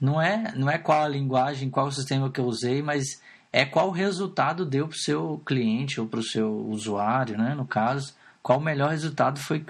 não 0.00 0.20
é, 0.20 0.52
não 0.56 0.70
é 0.70 0.78
qual 0.78 1.04
a 1.04 1.08
linguagem, 1.08 1.68
qual 1.68 1.86
o 1.86 1.92
sistema 1.92 2.30
que 2.30 2.40
eu 2.40 2.46
usei, 2.46 2.80
mas 2.82 3.20
é 3.52 3.64
qual 3.64 3.88
o 3.88 3.92
resultado 3.92 4.64
deu 4.64 4.88
para 4.88 4.96
o 4.96 4.98
seu 4.98 5.42
cliente 5.44 6.00
ou 6.00 6.06
para 6.06 6.20
o 6.20 6.24
seu 6.24 6.50
usuário, 6.68 7.36
né? 7.36 7.54
no 7.54 7.66
caso, 7.66 8.14
qual 8.42 8.58
o 8.58 8.62
melhor 8.62 8.90
resultado 8.90 9.38
foi 9.38 9.64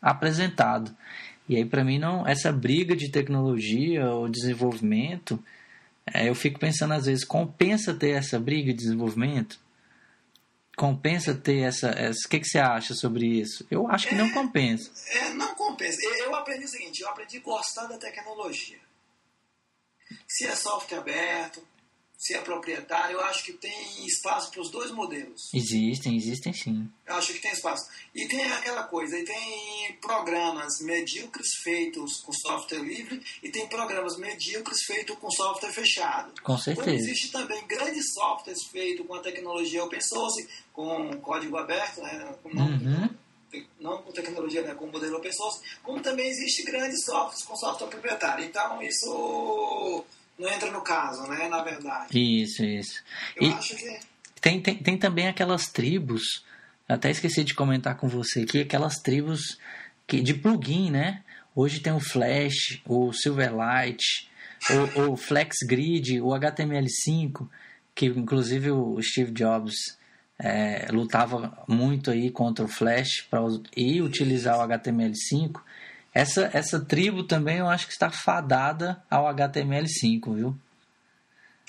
apresentado. 0.00 0.94
E 1.48 1.56
aí, 1.56 1.64
para 1.64 1.84
mim, 1.84 1.98
não 1.98 2.26
essa 2.26 2.52
briga 2.52 2.94
de 2.96 3.10
tecnologia 3.10 4.08
ou 4.08 4.28
desenvolvimento, 4.28 5.42
é, 6.06 6.28
eu 6.28 6.34
fico 6.34 6.60
pensando 6.60 6.94
às 6.94 7.06
vezes, 7.06 7.24
compensa 7.24 7.92
ter 7.92 8.10
essa 8.10 8.38
briga 8.38 8.72
de 8.72 8.78
desenvolvimento? 8.78 9.58
Compensa 10.76 11.34
ter 11.34 11.60
essa. 11.60 11.90
essa 11.90 12.26
o 12.26 12.28
que, 12.28 12.40
que 12.40 12.48
você 12.48 12.58
acha 12.58 12.94
sobre 12.94 13.26
isso? 13.26 13.66
Eu 13.70 13.88
acho 13.88 14.08
que 14.08 14.14
não 14.14 14.30
compensa. 14.32 14.90
É, 15.08 15.30
não 15.30 15.54
compensa. 15.54 15.98
Eu, 16.02 16.14
eu 16.26 16.34
aprendi 16.34 16.64
o 16.64 16.68
seguinte, 16.68 17.00
eu 17.00 17.08
aprendi 17.08 17.38
a 17.38 17.40
gostar 17.40 17.86
da 17.86 17.96
tecnologia. 17.96 18.80
Se 20.26 20.46
é 20.46 20.54
software 20.54 20.98
aberto, 20.98 21.66
se 22.24 22.32
é 22.32 22.40
proprietário, 22.40 23.18
eu 23.18 23.20
acho 23.20 23.44
que 23.44 23.52
tem 23.52 24.06
espaço 24.06 24.50
para 24.50 24.62
os 24.62 24.70
dois 24.70 24.90
modelos. 24.90 25.50
Existem, 25.52 26.16
existem 26.16 26.54
sim. 26.54 26.88
Eu 27.06 27.16
acho 27.16 27.34
que 27.34 27.38
tem 27.38 27.52
espaço. 27.52 27.86
E 28.14 28.26
tem 28.26 28.42
aquela 28.50 28.84
coisa, 28.84 29.18
e 29.18 29.24
tem 29.26 29.98
programas 30.00 30.80
medíocres 30.80 31.48
feitos 31.62 32.20
com 32.20 32.32
software 32.32 32.78
livre 32.78 33.22
e 33.42 33.50
tem 33.50 33.68
programas 33.68 34.16
medíocres 34.16 34.84
feitos 34.84 35.18
com 35.18 35.30
software 35.30 35.70
fechado. 35.70 36.32
Com 36.42 36.56
certeza. 36.56 36.86
Como 36.86 36.96
existe 36.96 37.30
também 37.30 37.62
grandes 37.66 38.14
softwares 38.14 38.64
feitos 38.72 39.06
com 39.06 39.14
a 39.16 39.20
tecnologia 39.20 39.84
open 39.84 40.00
source, 40.00 40.48
com 40.72 41.20
código 41.20 41.58
aberto, 41.58 42.00
né, 42.00 42.34
com 42.42 42.48
uhum. 42.48 43.10
não 43.78 44.00
com 44.00 44.12
tecnologia, 44.12 44.62
né, 44.62 44.74
com 44.74 44.86
modelo 44.86 45.18
open 45.18 45.32
source, 45.32 45.60
como 45.82 46.00
também 46.00 46.30
existe 46.30 46.62
grandes 46.62 47.04
softwares 47.04 47.42
com 47.42 47.54
software 47.54 47.88
proprietário. 47.88 48.46
Então 48.46 48.82
isso 48.82 50.06
não 50.38 50.48
entra 50.48 50.70
no 50.70 50.82
caso, 50.82 51.26
né? 51.28 51.48
Na 51.48 51.62
verdade. 51.62 52.18
Isso, 52.18 52.64
isso. 52.64 53.02
Eu 53.36 53.48
e 53.48 53.52
acho 53.52 53.76
que. 53.76 54.00
Tem, 54.40 54.60
tem, 54.60 54.76
tem 54.76 54.98
também 54.98 55.26
aquelas 55.26 55.68
tribos, 55.68 56.44
até 56.86 57.10
esqueci 57.10 57.42
de 57.44 57.54
comentar 57.54 57.96
com 57.96 58.08
você 58.08 58.40
aqui, 58.42 58.60
aquelas 58.60 58.96
tribos 58.96 59.58
que, 60.06 60.20
de 60.20 60.34
plugin, 60.34 60.90
né? 60.90 61.22
Hoje 61.56 61.80
tem 61.80 61.92
o 61.92 62.00
Flash, 62.00 62.82
o 62.84 63.12
Silverlight, 63.12 64.28
o, 64.96 65.12
o 65.12 65.16
FlexGrid, 65.16 66.20
o 66.20 66.28
HTML5, 66.28 67.48
que 67.94 68.06
inclusive 68.06 68.70
o 68.70 69.00
Steve 69.00 69.30
Jobs 69.30 69.96
é, 70.38 70.88
lutava 70.90 71.64
muito 71.68 72.10
aí 72.10 72.30
contra 72.30 72.64
o 72.64 72.68
Flash 72.68 73.22
para 73.30 73.40
e 73.76 74.02
utilizar 74.02 74.58
o 74.58 74.68
HTML5. 74.68 75.60
Essa, 76.14 76.48
essa 76.54 76.80
tribo 76.80 77.26
também 77.26 77.58
eu 77.58 77.68
acho 77.68 77.86
que 77.88 77.92
está 77.92 78.08
fadada 78.08 79.02
ao 79.10 79.24
HTML5, 79.24 80.34
viu? 80.34 80.56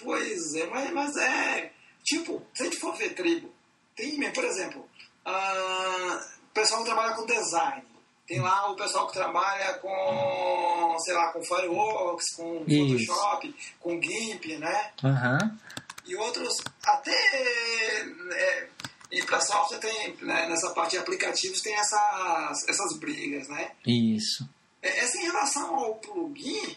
Pois 0.02 0.54
é, 0.54 0.68
mas, 0.68 0.92
mas 0.92 1.18
é. 1.18 1.72
Tipo, 2.04 2.46
se 2.54 2.62
a 2.62 2.66
gente 2.66 2.78
for 2.78 2.96
ver 2.96 3.16
tribo, 3.16 3.52
tem, 3.96 4.32
por 4.32 4.44
exemplo, 4.44 4.88
uh, 5.26 6.16
o 6.16 6.54
pessoal 6.54 6.82
que 6.82 6.86
trabalha 6.86 7.16
com 7.16 7.26
design. 7.26 7.84
Tem 8.28 8.40
lá 8.40 8.72
o 8.72 8.76
pessoal 8.76 9.08
que 9.08 9.14
trabalha 9.14 9.74
com, 9.76 10.98
sei 11.00 11.14
lá, 11.14 11.32
com 11.32 11.44
Fireworks, 11.44 12.36
com 12.36 12.64
Isso. 12.68 13.06
Photoshop, 13.06 13.56
com 13.80 14.02
GIMP, 14.02 14.58
né? 14.58 14.92
Uhum. 15.04 15.58
E 16.06 16.16
outros, 16.16 16.56
até 16.84 17.12
é, 17.12 18.68
e 19.12 19.22
para 19.24 19.40
software 19.42 19.80
tem, 19.80 20.16
né, 20.22 20.48
nessa 20.48 20.72
parte 20.72 20.92
de 20.92 20.98
aplicativos, 20.98 21.62
tem 21.62 21.74
essas, 21.76 22.68
essas 22.68 22.98
brigas, 22.98 23.48
né? 23.48 23.72
Isso. 23.86 24.48
É, 24.82 25.00
essa 25.00 25.18
em 25.18 25.24
relação 25.26 25.76
ao 25.76 25.96
plugin, 25.96 26.76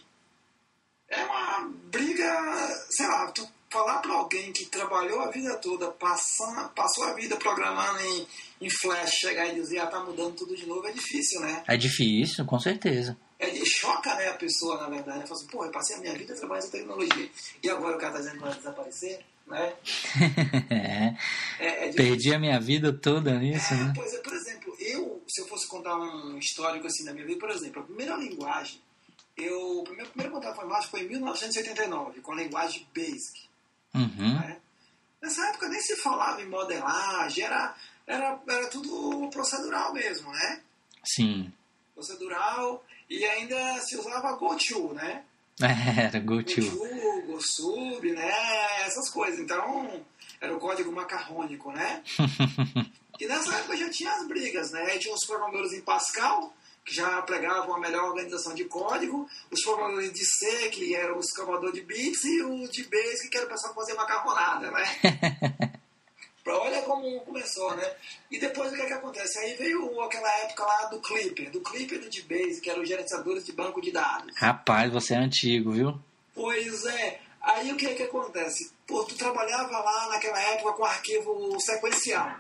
é 1.09 1.25
uma 1.25 1.71
briga, 1.91 2.87
sei 2.91 3.07
lá, 3.07 3.31
tu 3.33 3.49
falar 3.71 3.99
para 3.99 4.15
alguém 4.15 4.53
que 4.53 4.65
trabalhou 4.67 5.21
a 5.21 5.31
vida 5.31 5.55
toda, 5.57 5.91
passando, 5.91 6.69
passou 6.71 7.05
a 7.05 7.15
vida 7.15 7.37
programando 7.37 8.01
em, 8.01 8.27
em 8.63 8.71
Flash, 8.71 9.11
chegar 9.13 9.47
e 9.47 9.55
dizer, 9.55 9.79
ah, 9.81 9.87
tá 9.87 10.01
mudando 10.01 10.37
tudo 10.37 10.57
de 10.57 10.67
novo, 10.67 10.87
é 10.87 10.93
difícil, 10.93 11.41
né? 11.41 11.63
É 11.67 11.77
difícil, 11.77 12.45
com 12.45 12.59
certeza. 12.59 13.17
É, 13.39 13.53
choca, 13.65 14.15
né, 14.17 14.29
a 14.29 14.35
pessoa, 14.35 14.79
na 14.79 14.89
verdade. 14.89 15.19
Ela 15.19 15.27
fala 15.27 15.41
assim, 15.41 15.47
pô, 15.47 15.65
eu 15.65 15.71
passei 15.71 15.97
a 15.97 16.01
minha 16.01 16.15
vida 16.15 16.35
trabalhando 16.35 16.65
essa 16.65 16.73
tecnologia. 16.73 17.31
E 17.63 17.71
agora 17.71 17.97
o 17.97 18.01
cara 18.01 18.15
tá 18.15 18.19
dizendo 18.19 18.37
que 18.37 18.43
vai 18.43 18.55
desaparecer? 18.55 19.25
Né? 19.49 19.75
é. 20.71 21.15
É, 21.59 21.89
é 21.89 21.93
Perdi 21.93 22.35
a 22.35 22.39
minha 22.39 22.61
vida 22.61 22.93
toda 22.93 23.39
nisso, 23.39 23.75
é, 23.75 23.77
né? 23.77 23.93
Pois 23.95 24.13
é, 24.15 24.19
por 24.19 24.33
exemplo, 24.33 24.77
eu, 24.79 25.23
se 25.27 25.41
eu 25.41 25.47
fosse 25.47 25.67
contar 25.67 25.97
um 25.97 26.39
histórico 26.39 26.87
assim 26.87 27.05
da 27.05 27.13
minha 27.13 27.27
vida, 27.27 27.41
por 27.41 27.51
exemplo, 27.51 27.83
a 27.83 27.85
primeira 27.85 28.17
linguagem, 28.17 28.81
eu, 29.37 29.83
o 29.83 29.91
meu 29.95 30.07
primeiro 30.07 30.33
contato 30.33 30.55
com 30.55 30.61
a 30.61 30.65
informática 30.65 30.91
foi 30.91 31.03
em 31.03 31.09
1989, 31.09 32.21
com 32.21 32.33
a 32.33 32.37
linguagem 32.37 32.87
BASIC. 32.95 33.49
Uhum. 33.95 34.35
Né? 34.35 34.61
Nessa 35.23 35.49
época 35.49 35.69
nem 35.69 35.81
se 35.81 35.97
falava 35.97 36.43
em 36.43 36.49
modelagem, 36.49 37.45
era, 37.45 37.75
era, 38.07 38.41
era 38.47 38.67
tudo 38.69 39.29
procedural 39.31 39.93
mesmo, 39.93 40.31
né? 40.31 40.63
Sim. 41.05 41.53
Procedural 41.95 42.85
e 43.09 43.25
ainda 43.25 43.81
se 43.81 43.97
usava 43.97 44.37
GoTo, 44.37 44.93
né? 44.95 45.25
Era 45.99 46.21
GoTo. 46.21 46.61
GoTo, 46.61 47.27
GoSub, 47.27 48.13
né? 48.13 48.33
Essas 48.87 49.11
coisas. 49.11 49.41
Então, 49.41 50.05
era 50.41 50.55
o 50.55 50.61
código 50.61 50.93
macarrônico, 50.93 51.73
né? 51.73 52.03
e 53.19 53.27
nessa 53.27 53.55
época 53.57 53.77
já 53.77 53.91
tinha 53.91 54.13
as 54.13 54.27
brigas, 54.27 54.71
né? 54.71 54.99
Tinha 54.99 55.15
os 55.15 55.27
programadores 55.27 55.73
em 55.73 55.81
Pascal, 55.81 56.55
que 56.85 56.95
já 56.95 57.21
pregavam 57.23 57.75
a 57.75 57.81
melhor 57.81 58.05
organização 58.05 58.55
de 58.55 58.65
código, 58.65 59.29
os 59.51 59.63
programadores 59.63 60.13
de 60.13 60.25
C, 60.25 60.69
que 60.71 60.95
eram 60.95 61.19
os 61.19 61.33
programadores 61.35 61.75
de 61.75 61.83
bits, 61.83 62.25
e 62.25 62.43
o 62.43 62.69
de 62.69 62.85
Basic, 62.85 63.29
que 63.29 63.37
era 63.37 63.47
o 63.47 63.51
pessoal 63.51 63.73
que 63.73 63.81
fazia 63.81 63.95
macarronada, 63.95 64.71
né? 64.71 65.73
Olha 66.57 66.83
como 66.83 67.21
começou, 67.21 67.77
né? 67.77 67.93
E 68.31 68.39
depois 68.39 68.73
o 68.73 68.75
que, 68.75 68.83
é 68.83 68.87
que 68.87 68.93
acontece? 68.93 69.39
Aí 69.39 69.55
veio 69.55 70.01
aquela 70.01 70.31
época 70.41 70.65
lá 70.65 70.85
do 70.87 71.01
Clipper, 71.01 71.51
do 71.51 71.61
Clipper 71.61 71.99
e 71.99 72.03
do 72.03 72.11
DBase, 72.11 72.61
que 72.61 72.71
eram 72.71 72.83
os 72.83 72.89
gerenciadores 72.89 73.45
de 73.45 73.53
banco 73.53 73.81
de 73.81 73.91
dados. 73.91 74.35
Rapaz, 74.37 74.93
você 74.93 75.15
é 75.15 75.19
antigo, 75.19 75.73
viu? 75.73 75.99
Pois 76.35 76.85
é. 76.87 77.21
Aí 77.41 77.73
o 77.73 77.77
que 77.77 77.87
é 77.87 77.95
que 77.95 78.03
acontece? 78.03 78.71
Pô, 78.87 79.05
tu 79.05 79.15
trabalhava 79.17 79.79
lá 79.79 80.09
naquela 80.09 80.41
época 80.53 80.73
com 80.73 80.85
arquivo 80.85 81.59
sequencial, 81.61 82.37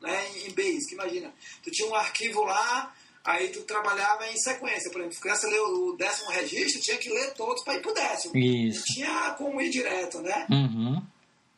né? 0.00 0.28
Em 0.46 0.50
Basic, 0.50 0.92
imagina. 0.92 1.32
Tu 1.62 1.70
tinha 1.70 1.88
um 1.88 1.94
arquivo 1.94 2.44
lá, 2.44 2.94
aí 3.24 3.48
tu 3.48 3.62
trabalhava 3.62 4.26
em 4.28 4.36
sequência. 4.36 4.90
Por 4.90 5.00
exemplo, 5.00 5.14
se 5.14 5.20
criança 5.20 5.48
ler 5.48 5.60
o 5.60 5.96
décimo 5.96 6.30
registro, 6.30 6.80
tinha 6.80 6.96
que 6.96 7.10
ler 7.10 7.34
todos 7.34 7.62
para 7.64 7.74
ir 7.74 7.82
pro 7.82 7.92
décimo. 7.92 8.36
Isso. 8.36 8.78
Não 8.78 8.84
tinha 8.94 9.30
como 9.36 9.60
ir 9.60 9.70
direto, 9.70 10.20
né? 10.20 10.46
Uhum. 10.50 11.02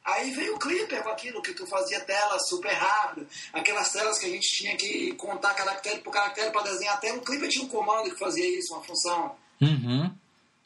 Aí 0.04 0.32
veio 0.32 0.56
o 0.56 0.58
Clipper 0.58 1.02
com 1.02 1.10
aquilo 1.10 1.42
que 1.42 1.54
tu 1.54 1.64
fazia 1.66 2.00
tela 2.00 2.36
super 2.40 2.72
rápido, 2.72 3.26
aquelas 3.52 3.92
telas 3.92 4.18
que 4.18 4.26
a 4.26 4.28
gente 4.28 4.48
tinha 4.56 4.76
que 4.76 5.14
contar 5.14 5.54
caractere 5.54 6.00
por 6.00 6.12
caractere 6.12 6.50
para 6.50 6.70
desenhar 6.70 6.94
a 6.94 6.98
tela. 6.98 7.18
O 7.18 7.22
Clipper 7.22 7.48
tinha 7.48 7.64
um 7.64 7.68
comando 7.68 8.10
que 8.10 8.18
fazia 8.18 8.58
isso, 8.58 8.74
uma 8.74 8.82
função. 8.82 9.36
Uhum. 9.60 10.12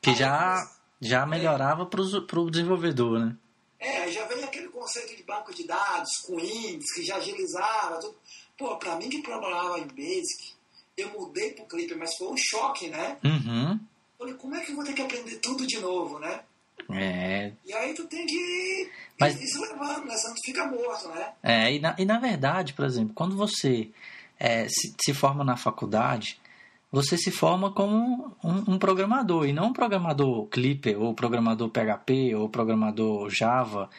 Que 0.01 0.11
aí, 0.11 0.17
já, 0.17 0.71
já 1.01 1.23
é. 1.23 1.27
melhorava 1.27 1.83
é, 1.83 1.87
para 1.87 2.41
o 2.41 2.51
desenvolvedor, 2.51 3.19
né? 3.19 3.37
É, 3.79 4.11
já 4.11 4.25
veio 4.27 4.45
aquele 4.45 4.69
conceito 4.69 5.15
de 5.15 5.23
banco 5.23 5.55
de 5.55 5.67
dados 5.67 6.17
com 6.27 6.41
índices, 6.41 6.95
que 6.95 7.05
já 7.05 7.17
agilizava 7.17 8.01
tudo. 8.01 8.17
Pô, 8.57 8.75
para 8.77 8.97
mim 8.97 9.11
que 9.11 9.21
programava 9.21 9.79
em 9.79 9.87
Basic, 9.87 10.55
eu 10.97 11.11
mudei 11.11 11.53
pro 11.53 11.67
Clipper, 11.67 11.99
mas 11.99 12.17
foi 12.17 12.29
um 12.29 12.37
choque, 12.39 12.89
né? 12.89 13.19
Uhum. 13.23 13.79
Falei, 14.19 14.35
como 14.35 14.55
é 14.57 14.65
que 14.65 14.71
eu 14.71 14.77
vou 14.77 14.85
ter 14.85 14.95
que 14.95 15.03
aprender 15.03 15.37
tudo 15.37 15.67
de 15.67 15.79
novo, 15.79 16.19
né? 16.19 16.43
É. 16.91 17.53
E 17.65 17.73
aí 17.73 17.95
tu 17.95 18.05
tem 18.05 18.25
que 18.27 18.91
Mas, 19.21 19.41
ir 19.41 19.47
se 19.47 19.59
levando, 19.59 20.05
né? 20.05 20.15
Senão 20.17 20.35
tu 20.35 20.43
fica 20.45 20.67
morto, 20.67 21.09
né? 21.09 21.33
É, 21.43 21.73
e 21.73 21.81
na, 21.81 21.95
e 21.99 22.05
na 22.05 22.19
verdade, 22.19 22.73
por 22.73 22.85
exemplo, 22.85 23.13
quando 23.15 23.37
você 23.37 23.91
é, 24.39 24.69
se, 24.69 24.95
se 25.01 25.15
forma 25.15 25.43
na 25.43 25.57
faculdade, 25.57 26.39
você 26.91 27.17
se 27.17 27.31
forma 27.31 27.73
como 27.73 28.37
um, 28.43 28.75
um, 28.75 28.79
programador, 28.79 29.47
e 29.47 29.53
não 29.53 29.67
um 29.67 29.73
programador 29.73 30.47
Clipper, 30.47 31.01
ou 31.01 31.15
programador 31.15 31.69
PHP, 31.69 32.35
ou 32.35 32.49
programador 32.49 33.29
Java. 33.31 33.91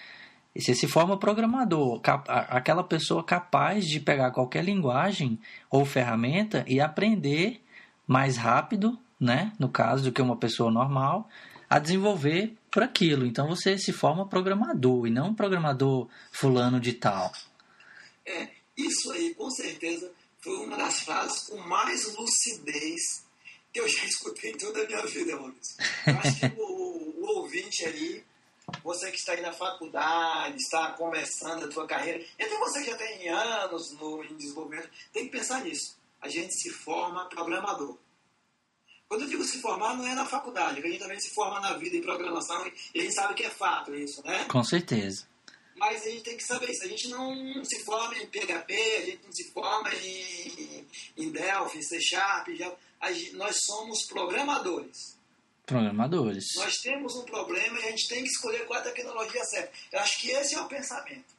E 0.55 0.61
você 0.61 0.73
se 0.73 0.87
forma 0.87 1.17
programador, 1.17 2.01
aquela 2.49 2.83
pessoa 2.83 3.23
capaz 3.23 3.85
de 3.85 3.99
pegar 3.99 4.31
qualquer 4.31 4.63
linguagem 4.63 5.37
ou 5.69 5.85
ferramenta 5.85 6.63
e 6.67 6.79
aprender 6.81 7.61
mais 8.07 8.37
rápido, 8.37 8.97
né? 9.19 9.51
No 9.59 9.69
caso, 9.69 10.05
do 10.05 10.11
que 10.11 10.21
uma 10.21 10.35
pessoa 10.35 10.71
normal, 10.71 11.29
a 11.69 11.77
desenvolver 11.77 12.55
por 12.77 12.83
aquilo. 12.83 13.25
Então 13.25 13.47
você 13.47 13.75
se 13.75 13.91
forma 13.91 14.29
programador 14.29 15.07
e 15.07 15.09
não 15.09 15.33
programador 15.33 16.07
fulano 16.31 16.79
de 16.79 16.93
tal. 16.93 17.31
É, 18.23 18.49
isso 18.77 19.11
aí 19.13 19.33
com 19.33 19.49
certeza 19.49 20.11
foi 20.39 20.55
uma 20.57 20.77
das 20.77 20.99
frases 20.99 21.47
com 21.47 21.57
mais 21.57 22.13
lucidez 22.13 23.25
que 23.73 23.79
eu 23.79 23.89
já 23.89 24.05
escutei 24.05 24.51
em 24.51 24.57
toda 24.59 24.83
a 24.83 24.85
minha 24.85 25.03
vida, 25.07 25.35
Maurício. 25.35 25.75
Eu 26.05 26.19
acho 26.19 26.39
que 26.39 26.61
o, 26.61 27.15
o 27.17 27.25
ouvinte 27.39 27.83
aí, 27.83 28.23
você 28.83 29.09
que 29.09 29.17
está 29.17 29.31
aí 29.31 29.41
na 29.41 29.53
faculdade, 29.53 30.57
está 30.57 30.91
começando 30.91 31.63
a 31.63 31.71
sua 31.71 31.87
carreira, 31.87 32.23
até 32.35 32.59
você 32.59 32.81
que 32.83 32.91
já 32.91 32.95
tem 32.95 33.27
anos 33.27 33.91
no, 33.93 34.23
em 34.23 34.35
desenvolvimento, 34.35 34.87
tem 35.11 35.25
que 35.25 35.31
pensar 35.31 35.63
nisso. 35.63 35.97
A 36.21 36.29
gente 36.29 36.53
se 36.53 36.69
forma 36.69 37.25
programador. 37.25 37.97
Quando 39.07 39.21
eu 39.21 39.29
digo 39.29 39.43
se 39.43 39.61
formar, 39.61 39.95
não 39.95 40.05
é 40.05 40.13
na 40.13 40.25
faculdade, 40.25 40.81
a 40.81 40.87
gente 40.87 40.99
também 40.99 41.19
se 41.19 41.29
forma 41.29 41.59
na 41.61 41.73
vida 41.77 41.95
em 41.95 42.01
programação 42.01 42.69
e 42.93 42.99
a 42.99 43.03
gente 43.03 43.13
sabe 43.13 43.33
que 43.35 43.43
é 43.43 43.49
fato 43.49 43.95
isso, 43.95 44.21
né? 44.25 44.45
Com 44.45 44.63
certeza. 44.63 45.25
Mas 45.77 46.05
a 46.05 46.09
gente 46.09 46.23
tem 46.23 46.37
que 46.37 46.43
saber 46.43 46.71
isso. 46.71 46.83
A 46.83 46.87
gente 46.87 47.07
não 47.07 47.63
se 47.63 47.83
forma 47.85 48.17
em 48.17 48.25
PHP, 48.27 48.73
a 48.73 49.05
gente 49.05 49.21
não 49.23 49.31
se 49.31 49.51
forma 49.51 49.93
em, 49.95 50.87
em 51.15 51.31
Delphi, 51.31 51.83
C 51.83 52.01
Sharp. 52.01 52.47
Nós 53.33 53.57
somos 53.63 54.05
programadores. 54.07 55.17
Programadores. 55.65 56.55
Nós 56.55 56.77
temos 56.77 57.15
um 57.15 57.25
problema 57.25 57.79
e 57.79 57.83
a 57.83 57.91
gente 57.91 58.07
tem 58.07 58.23
que 58.23 58.29
escolher 58.29 58.65
qual 58.65 58.79
é 58.79 58.81
a 58.81 58.85
tecnologia 58.85 59.43
certa. 59.45 59.71
Eu 59.91 59.99
acho 59.99 60.19
que 60.19 60.31
esse 60.31 60.55
é 60.55 60.61
o 60.61 60.67
pensamento. 60.67 61.36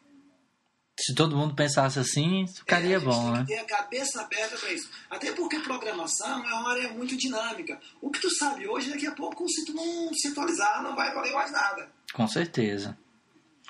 Se 0.98 1.14
todo 1.14 1.36
mundo 1.36 1.54
pensasse 1.54 1.96
assim, 1.98 2.44
ficaria 2.48 2.96
é, 2.96 2.98
bom, 2.98 3.30
né? 3.30 3.44
ter 3.46 3.58
a 3.58 3.64
cabeça 3.64 4.20
aberta 4.20 4.56
para 4.58 4.72
isso. 4.72 4.90
Até 5.08 5.30
porque 5.32 5.60
programação 5.60 6.44
é 6.44 6.54
uma 6.54 6.70
área 6.70 6.92
muito 6.92 7.16
dinâmica. 7.16 7.80
O 8.00 8.10
que 8.10 8.20
tu 8.20 8.28
sabe 8.34 8.66
hoje, 8.66 8.90
daqui 8.90 9.06
a 9.06 9.12
pouco, 9.12 9.48
se 9.48 9.64
tu 9.64 9.72
não 9.72 10.12
se 10.12 10.28
atualizar, 10.28 10.82
não 10.82 10.96
vai 10.96 11.14
valer 11.14 11.32
mais 11.32 11.52
nada. 11.52 11.88
Com 12.12 12.26
certeza. 12.26 12.98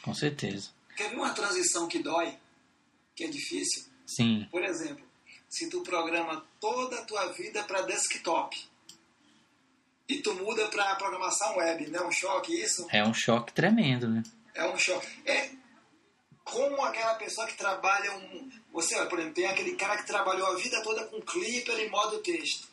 Com 0.03 0.15
certeza. 0.15 0.71
Quer 0.97 1.11
ver 1.11 1.17
uma 1.17 1.35
transição 1.35 1.87
que 1.87 2.03
dói? 2.03 2.35
Que 3.15 3.25
é 3.25 3.29
difícil? 3.29 3.85
Sim. 4.07 4.49
Por 4.51 4.65
exemplo, 4.65 5.05
se 5.51 5.69
tu 5.69 5.83
programa 5.83 6.43
toda 6.59 6.99
a 6.99 7.05
tua 7.05 7.31
vida 7.33 7.63
para 7.65 7.83
desktop 7.83 8.57
e 10.09 10.17
tu 10.23 10.35
muda 10.35 10.67
para 10.69 10.97
programação 10.97 11.59
web, 11.59 11.91
não 11.91 12.05
é 12.05 12.07
um 12.07 12.13
choque 12.13 12.59
isso? 12.59 12.87
É 12.91 13.05
um 13.05 13.13
choque 13.13 13.53
tremendo, 13.53 14.09
né? 14.09 14.23
É 14.55 14.67
um 14.67 14.79
choque. 14.79 15.07
É 15.27 15.58
como 16.51 16.83
aquela 16.83 17.15
pessoa 17.15 17.47
que 17.47 17.57
trabalha 17.57 18.13
um. 18.17 18.51
Você, 18.73 18.95
por 19.07 19.19
exemplo, 19.19 19.35
tem 19.35 19.47
aquele 19.47 19.75
cara 19.77 19.97
que 19.97 20.07
trabalhou 20.07 20.47
a 20.47 20.57
vida 20.57 20.83
toda 20.83 21.05
com 21.07 21.21
Clipper 21.21 21.79
e 21.79 21.89
modo 21.89 22.19
texto. 22.19 22.69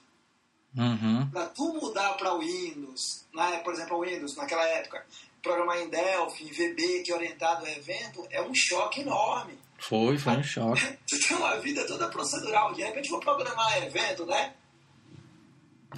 Uhum. 0.77 1.29
Para 1.29 1.48
tu 1.48 1.74
mudar 1.74 2.13
para 2.17 2.34
o 2.34 2.39
Windows, 2.39 3.25
né? 3.34 3.62
por 3.63 3.74
exemplo, 3.74 3.98
o 3.98 4.01
Windows, 4.01 4.36
naquela 4.36 4.65
época, 4.67 5.05
programar 5.41 5.77
em 5.77 5.89
Delphi, 5.89 6.44
em 6.44 6.51
VB, 6.51 7.03
que 7.03 7.12
é 7.12 7.15
orientado 7.15 7.65
a 7.65 7.72
evento, 7.72 8.27
é 8.29 8.41
um 8.41 8.53
choque 8.53 9.01
enorme. 9.01 9.58
Foi, 9.79 10.17
foi 10.17 10.34
um 10.34 10.44
choque. 10.44 10.82
tu 11.08 11.20
tem 11.20 11.38
uma 11.38 11.55
vida 11.60 11.86
toda 11.88 12.10
procedural, 12.10 12.74
de 12.74 12.84
repente 12.84 13.10
vou 13.10 13.20
programar 13.20 13.84
evento, 13.84 14.25
né? 14.25 14.53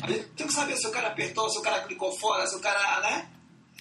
Aí 0.02 0.24
tem 0.36 0.46
que 0.46 0.54
saber 0.54 0.78
se 0.78 0.86
o 0.86 0.92
cara 0.92 1.08
apertou, 1.08 1.50
se 1.50 1.58
o 1.58 1.62
cara 1.62 1.82
clicou 1.84 2.12
fora, 2.20 2.46
se 2.46 2.56
o 2.56 2.60
cara, 2.60 3.02
né? 3.02 3.30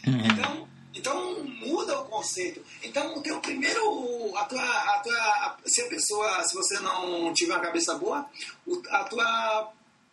Uhum. 0.06 0.26
Então, 0.26 0.68
então 0.96 1.44
muda 1.44 2.00
o 2.00 2.06
conceito. 2.06 2.62
Então 2.82 3.16
o 3.16 3.22
teu 3.22 3.38
primeiro, 3.40 4.36
a 4.36 4.44
tua, 4.44 4.62
a 4.62 4.98
tua, 5.00 5.14
a, 5.14 5.56
se 5.64 5.82
a 5.82 5.88
pessoa, 5.88 6.42
se 6.44 6.54
você 6.54 6.78
não 6.80 7.32
tiver 7.32 7.54
uma 7.54 7.62
cabeça 7.62 7.94
boa, 7.96 8.26
a 8.90 9.04
tua 9.04 9.72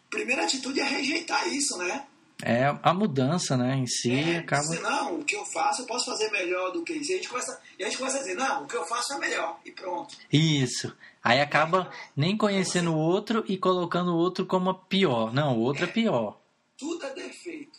primeira 0.09 0.43
atitude 0.43 0.79
é 0.79 0.83
rejeitar 0.83 1.47
isso, 1.47 1.77
né? 1.77 2.05
É 2.45 2.77
a 2.83 2.93
mudança, 2.93 3.55
né, 3.55 3.75
em 3.75 3.87
si 3.87 4.11
É, 4.11 4.37
acaba. 4.39 4.63
dizer, 4.63 4.81
não, 4.81 5.19
o 5.19 5.23
que 5.23 5.35
eu 5.35 5.45
faço 5.45 5.83
eu 5.83 5.85
posso 5.85 6.05
fazer 6.05 6.29
melhor 6.29 6.71
do 6.71 6.83
que 6.83 6.91
isso. 6.91 7.11
E 7.11 7.13
a 7.13 7.17
gente 7.17 7.29
começa, 7.29 7.61
e 7.79 7.83
a, 7.83 7.87
gente 7.87 7.97
começa 7.97 8.17
a 8.17 8.19
dizer, 8.19 8.35
não, 8.35 8.63
o 8.63 8.67
que 8.67 8.75
eu 8.75 8.85
faço 8.85 9.13
é 9.13 9.17
melhor. 9.17 9.59
E 9.63 9.71
pronto. 9.71 10.17
Isso. 10.31 10.93
Aí 11.23 11.39
acaba 11.39 11.89
nem 12.17 12.35
conhecendo 12.35 12.91
o 12.91 12.97
outro 12.97 13.45
e 13.47 13.57
colocando 13.57 14.13
o 14.13 14.17
outro 14.17 14.45
como 14.45 14.73
pior. 14.73 15.33
Não, 15.33 15.57
o 15.57 15.61
outro 15.61 15.85
é 15.85 15.87
pior. 15.87 16.37
Tudo 16.77 17.05
é 17.05 17.13
defeito. 17.13 17.72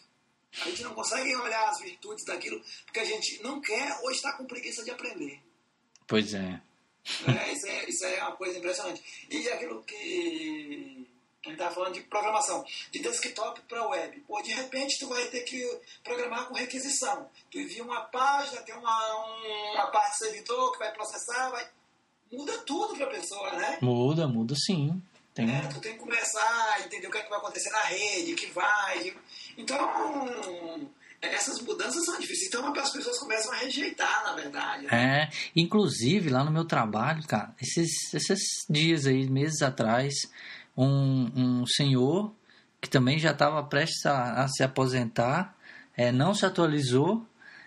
A 0.62 0.68
gente 0.68 0.82
não 0.82 0.94
consegue 0.94 1.34
olhar 1.36 1.68
as 1.68 1.80
virtudes 1.80 2.24
daquilo 2.24 2.60
porque 2.84 3.00
a 3.00 3.04
gente 3.04 3.42
não 3.42 3.60
quer 3.60 3.98
ou 4.02 4.10
está 4.10 4.32
com 4.34 4.44
preguiça 4.46 4.84
de 4.84 4.90
aprender. 4.90 5.40
Pois 6.06 6.34
é. 6.34 6.60
É, 7.26 7.52
isso, 7.52 7.66
é, 7.66 7.84
isso 7.88 8.04
é 8.06 8.22
uma 8.22 8.36
coisa 8.36 8.58
impressionante. 8.58 9.26
E 9.30 9.48
aquilo 9.50 9.82
que 9.82 11.06
a 11.44 11.48
gente 11.48 11.58
estava 11.58 11.74
falando 11.74 11.94
de 11.94 12.00
programação, 12.02 12.64
de 12.90 13.00
desktop 13.00 13.60
para 13.62 13.86
web. 13.88 14.20
Pô, 14.26 14.40
de 14.40 14.52
repente 14.54 14.98
tu 14.98 15.08
vai 15.08 15.26
ter 15.26 15.42
que 15.42 15.62
programar 16.02 16.46
com 16.46 16.54
requisição. 16.54 17.28
Tu 17.50 17.58
envia 17.58 17.82
uma 17.84 18.00
página, 18.02 18.62
tem 18.62 18.74
uma, 18.74 19.26
um- 19.26 19.72
uma 19.74 19.86
parte 19.88 20.12
do 20.12 20.24
servidor 20.24 20.72
que 20.72 20.78
vai 20.78 20.92
processar, 20.94 21.50
vai... 21.50 21.68
muda 22.32 22.56
tudo 22.58 22.96
para 22.96 23.06
a 23.06 23.10
pessoa, 23.10 23.52
né? 23.52 23.78
Muda, 23.82 24.26
muda 24.26 24.54
sim. 24.56 25.02
Tem... 25.34 25.52
É, 25.52 25.62
tu 25.62 25.80
tem 25.80 25.94
que 25.94 25.98
começar 25.98 26.74
a 26.74 26.80
entender 26.80 27.08
o 27.08 27.10
que, 27.10 27.18
é 27.18 27.22
que 27.22 27.28
vai 27.28 27.38
acontecer 27.38 27.70
na 27.70 27.82
rede, 27.82 28.34
que 28.34 28.46
vai. 28.52 29.14
Então, 29.58 30.90
essas 31.20 31.60
mudanças 31.60 32.04
são 32.04 32.18
difíceis. 32.20 32.48
Então, 32.48 32.72
as 32.72 32.92
pessoas 32.92 33.18
começam 33.18 33.52
a 33.52 33.56
rejeitar, 33.56 34.24
na 34.24 34.34
verdade. 34.34 34.86
né? 34.86 34.90
É, 34.92 35.30
inclusive 35.56 36.30
lá 36.30 36.44
no 36.44 36.52
meu 36.52 36.64
trabalho, 36.64 37.26
cara, 37.26 37.52
esses, 37.60 38.14
esses 38.14 38.64
dias 38.70 39.06
aí, 39.06 39.28
meses 39.28 39.60
atrás, 39.60 40.14
um, 40.76 41.30
um 41.34 41.66
senhor 41.66 42.32
que 42.80 42.88
também 42.88 43.18
já 43.18 43.32
estava 43.32 43.62
prestes 43.64 44.04
a, 44.06 44.44
a 44.44 44.48
se 44.48 44.62
aposentar, 44.62 45.56
é, 45.96 46.12
não 46.12 46.34
se 46.34 46.44
atualizou, 46.44 47.26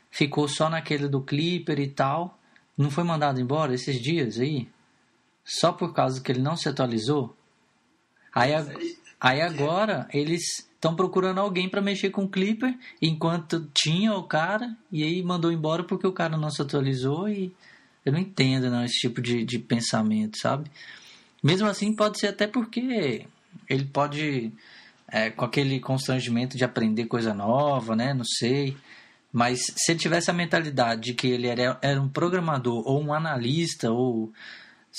ficou 0.09 0.47
só 0.47 0.69
naquele 0.69 1.07
do 1.07 1.21
Clipper 1.21 1.79
e 1.79 1.87
tal, 1.87 2.37
não 2.77 2.91
foi 2.91 3.03
mandado 3.03 3.41
embora 3.41 3.73
esses 3.73 3.99
dias 3.99 4.39
aí, 4.39 4.69
só 5.43 5.71
por 5.71 5.93
causa 5.93 6.21
que 6.21 6.31
ele 6.31 6.41
não 6.41 6.55
se 6.55 6.69
atualizou. 6.69 7.36
Aí, 8.39 8.53
a- 8.53 8.65
Aí, 9.19 9.41
agora 9.41 10.07
eles 10.13 10.41
estão 10.73 10.95
procurando 10.95 11.39
alguém 11.39 11.67
para 11.67 11.81
mexer 11.81 12.11
com 12.11 12.25
o 12.25 12.29
Clipper, 12.29 12.77
enquanto 13.01 13.67
tinha 13.73 14.13
o 14.13 14.23
cara, 14.23 14.75
e 14.91 15.03
aí 15.03 15.23
mandou 15.23 15.51
embora 15.51 15.83
porque 15.83 16.05
o 16.05 16.11
cara 16.11 16.37
não 16.37 16.51
se 16.51 16.61
atualizou 16.61 17.27
e 17.27 17.51
eu 18.05 18.13
não 18.13 18.19
entendo 18.19 18.69
não, 18.69 18.83
esse 18.85 18.99
tipo 18.99 19.19
de, 19.21 19.43
de 19.43 19.57
pensamento, 19.57 20.37
sabe? 20.37 20.69
Mesmo 21.43 21.67
assim 21.67 21.93
pode 21.95 22.19
ser 22.19 22.27
até 22.27 22.45
porque 22.45 23.25
ele 23.67 23.85
pode, 23.85 24.51
é, 25.07 25.31
com 25.31 25.43
aquele 25.43 25.79
constrangimento 25.79 26.55
de 26.55 26.63
aprender 26.63 27.05
coisa 27.05 27.33
nova, 27.33 27.95
né? 27.95 28.13
Não 28.13 28.23
sei. 28.23 28.77
Mas 29.33 29.59
se 29.75 29.91
ele 29.91 29.99
tivesse 29.99 30.29
a 30.29 30.33
mentalidade 30.33 31.01
de 31.01 31.13
que 31.15 31.27
ele 31.27 31.47
era, 31.47 31.77
era 31.81 32.01
um 32.01 32.07
programador 32.07 32.83
ou 32.87 33.03
um 33.03 33.13
analista 33.13 33.91
ou 33.91 34.31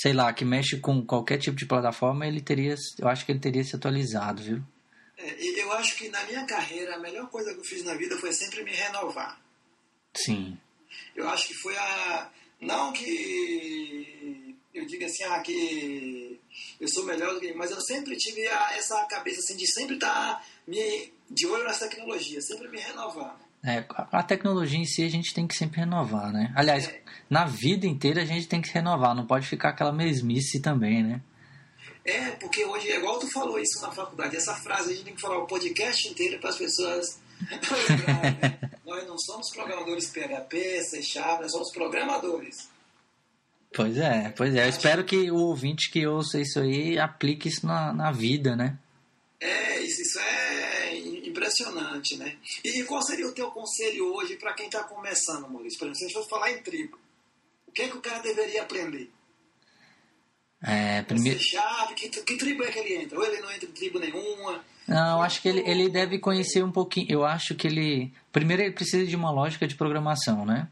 sei 0.01 0.13
lá, 0.13 0.31
que 0.31 0.45
mexe 0.45 0.79
com 0.79 1.05
qualquer 1.05 1.37
tipo 1.39 1.57
de 1.57 1.65
plataforma, 1.65 2.25
ele 2.25 2.39
teria, 2.41 2.73
eu 2.97 3.07
acho 3.09 3.25
que 3.25 3.33
ele 3.33 3.39
teria 3.39 3.63
se 3.65 3.75
atualizado, 3.75 4.41
viu? 4.41 4.63
é, 5.17 5.35
eu 5.61 5.69
acho 5.73 5.97
que 5.97 6.07
na 6.07 6.23
minha 6.23 6.45
carreira, 6.45 6.95
a 6.95 6.99
melhor 6.99 7.29
coisa 7.29 7.53
que 7.53 7.59
eu 7.59 7.63
fiz 7.65 7.83
na 7.83 7.93
vida 7.95 8.17
foi 8.17 8.31
sempre 8.31 8.63
me 8.63 8.71
renovar. 8.71 9.37
Sim. 10.15 10.57
Eu 11.15 11.27
acho 11.27 11.47
que 11.49 11.53
foi 11.55 11.75
a. 11.77 12.31
Não 12.61 12.93
que 12.93 14.55
eu 14.73 14.85
diga 14.85 15.05
assim, 15.05 15.23
ah, 15.25 15.39
que 15.41 16.39
eu 16.79 16.87
sou 16.87 17.03
melhor 17.05 17.33
do 17.33 17.39
que. 17.41 17.53
Mas 17.53 17.71
eu 17.71 17.81
sempre 17.81 18.15
tive 18.15 18.47
a- 18.47 18.77
essa 18.77 19.05
cabeça 19.05 19.39
assim, 19.39 19.57
de 19.57 19.67
sempre 19.67 19.95
estar 19.95 20.45
me, 20.65 21.11
de 21.29 21.45
olho 21.45 21.63
nas 21.65 21.79
tecnologias, 21.79 22.47
sempre 22.47 22.67
me 22.69 22.79
renovar. 22.79 23.37
É, 23.63 23.83
a 24.11 24.23
tecnologia 24.23 24.79
em 24.79 24.85
si 24.85 25.03
a 25.03 25.09
gente 25.09 25.33
tem 25.33 25.45
que 25.45 25.53
sempre 25.55 25.79
renovar, 25.81 26.31
né? 26.31 26.51
Aliás, 26.55 26.87
É. 26.87 27.01
na 27.29 27.45
vida 27.45 27.85
inteira 27.85 28.21
a 28.21 28.25
gente 28.25 28.47
tem 28.47 28.61
que 28.61 28.71
renovar, 28.71 29.13
não 29.13 29.25
pode 29.25 29.45
ficar 29.47 29.69
aquela 29.69 29.91
mesmice 29.91 30.61
também, 30.61 31.03
né? 31.03 31.21
É, 32.05 32.31
porque 32.31 32.63
hoje, 32.63 32.89
é 32.89 32.97
igual 32.97 33.19
tu 33.19 33.29
falou 33.31 33.59
isso 33.59 33.81
na 33.81 33.91
faculdade, 33.91 34.35
essa 34.37 34.55
frase 34.55 34.91
a 34.91 34.93
gente 34.93 35.03
tem 35.05 35.13
que 35.15 35.21
falar 35.21 35.37
o 35.39 35.45
podcast 35.45 36.07
inteiro 36.07 36.39
para 36.39 36.49
as 36.51 36.57
pessoas 36.57 37.19
lembrarem, 37.89 38.37
né? 38.41 38.59
Nós 38.85 39.05
não 39.05 39.17
somos 39.17 39.49
programadores 39.51 40.07
PHP, 40.09 40.81
C 40.83 41.03
Sharp, 41.03 41.41
nós 41.41 41.51
somos 41.51 41.71
programadores. 41.71 42.69
Pois 43.73 43.97
é, 43.97 44.33
pois 44.35 44.55
é. 44.55 44.65
Eu 44.65 44.69
espero 44.69 45.03
que 45.03 45.29
o 45.29 45.35
ouvinte 45.35 45.91
que 45.91 46.07
ouça 46.07 46.39
isso 46.39 46.59
aí 46.59 46.97
aplique 46.97 47.49
isso 47.49 47.67
na, 47.67 47.93
na 47.93 48.11
vida, 48.11 48.55
né? 48.55 48.77
É, 49.39 49.79
isso, 49.81 50.01
isso 50.01 50.17
é 50.19 50.78
impressionante, 51.49 52.17
né? 52.17 52.37
E 52.63 52.83
qual 52.83 53.01
seria 53.01 53.27
o 53.27 53.33
teu 53.33 53.49
conselho 53.51 54.13
hoje 54.13 54.35
para 54.37 54.53
quem 54.53 54.67
está 54.67 54.83
começando, 54.83 55.49
Maurício? 55.49 55.79
Por 55.79 55.85
exemplo, 55.85 55.95
se 55.95 56.05
a 56.05 56.07
gente 56.07 56.17
for 56.17 56.29
falar 56.29 56.51
em 56.51 56.61
tribo, 56.61 56.97
o 57.67 57.71
que 57.71 57.81
é 57.81 57.89
que 57.89 57.97
o 57.97 58.01
cara 58.01 58.19
deveria 58.19 58.61
aprender? 58.61 59.11
É, 60.61 61.01
primeiro... 61.03 61.39
Que, 61.95 62.09
que 62.09 62.37
tribo 62.37 62.63
é 62.63 62.71
que 62.71 62.79
ele 62.79 63.03
entra? 63.03 63.17
Ou 63.17 63.25
ele 63.25 63.41
não 63.41 63.51
entra 63.51 63.67
em 63.67 63.71
tribo 63.71 63.99
nenhuma? 63.99 64.63
Não, 64.87 65.17
eu 65.17 65.21
acho 65.21 65.41
que 65.41 65.47
ele, 65.47 65.63
ele 65.65 65.89
deve 65.89 66.19
conhecer 66.19 66.63
um 66.63 66.71
pouquinho. 66.71 67.07
Eu 67.09 67.23
acho 67.23 67.55
que 67.55 67.67
ele. 67.67 68.11
Primeiro, 68.31 68.63
ele 68.63 68.73
precisa 68.73 69.05
de 69.05 69.15
uma 69.15 69.31
lógica 69.31 69.67
de 69.67 69.75
programação, 69.75 70.45
né? 70.45 70.67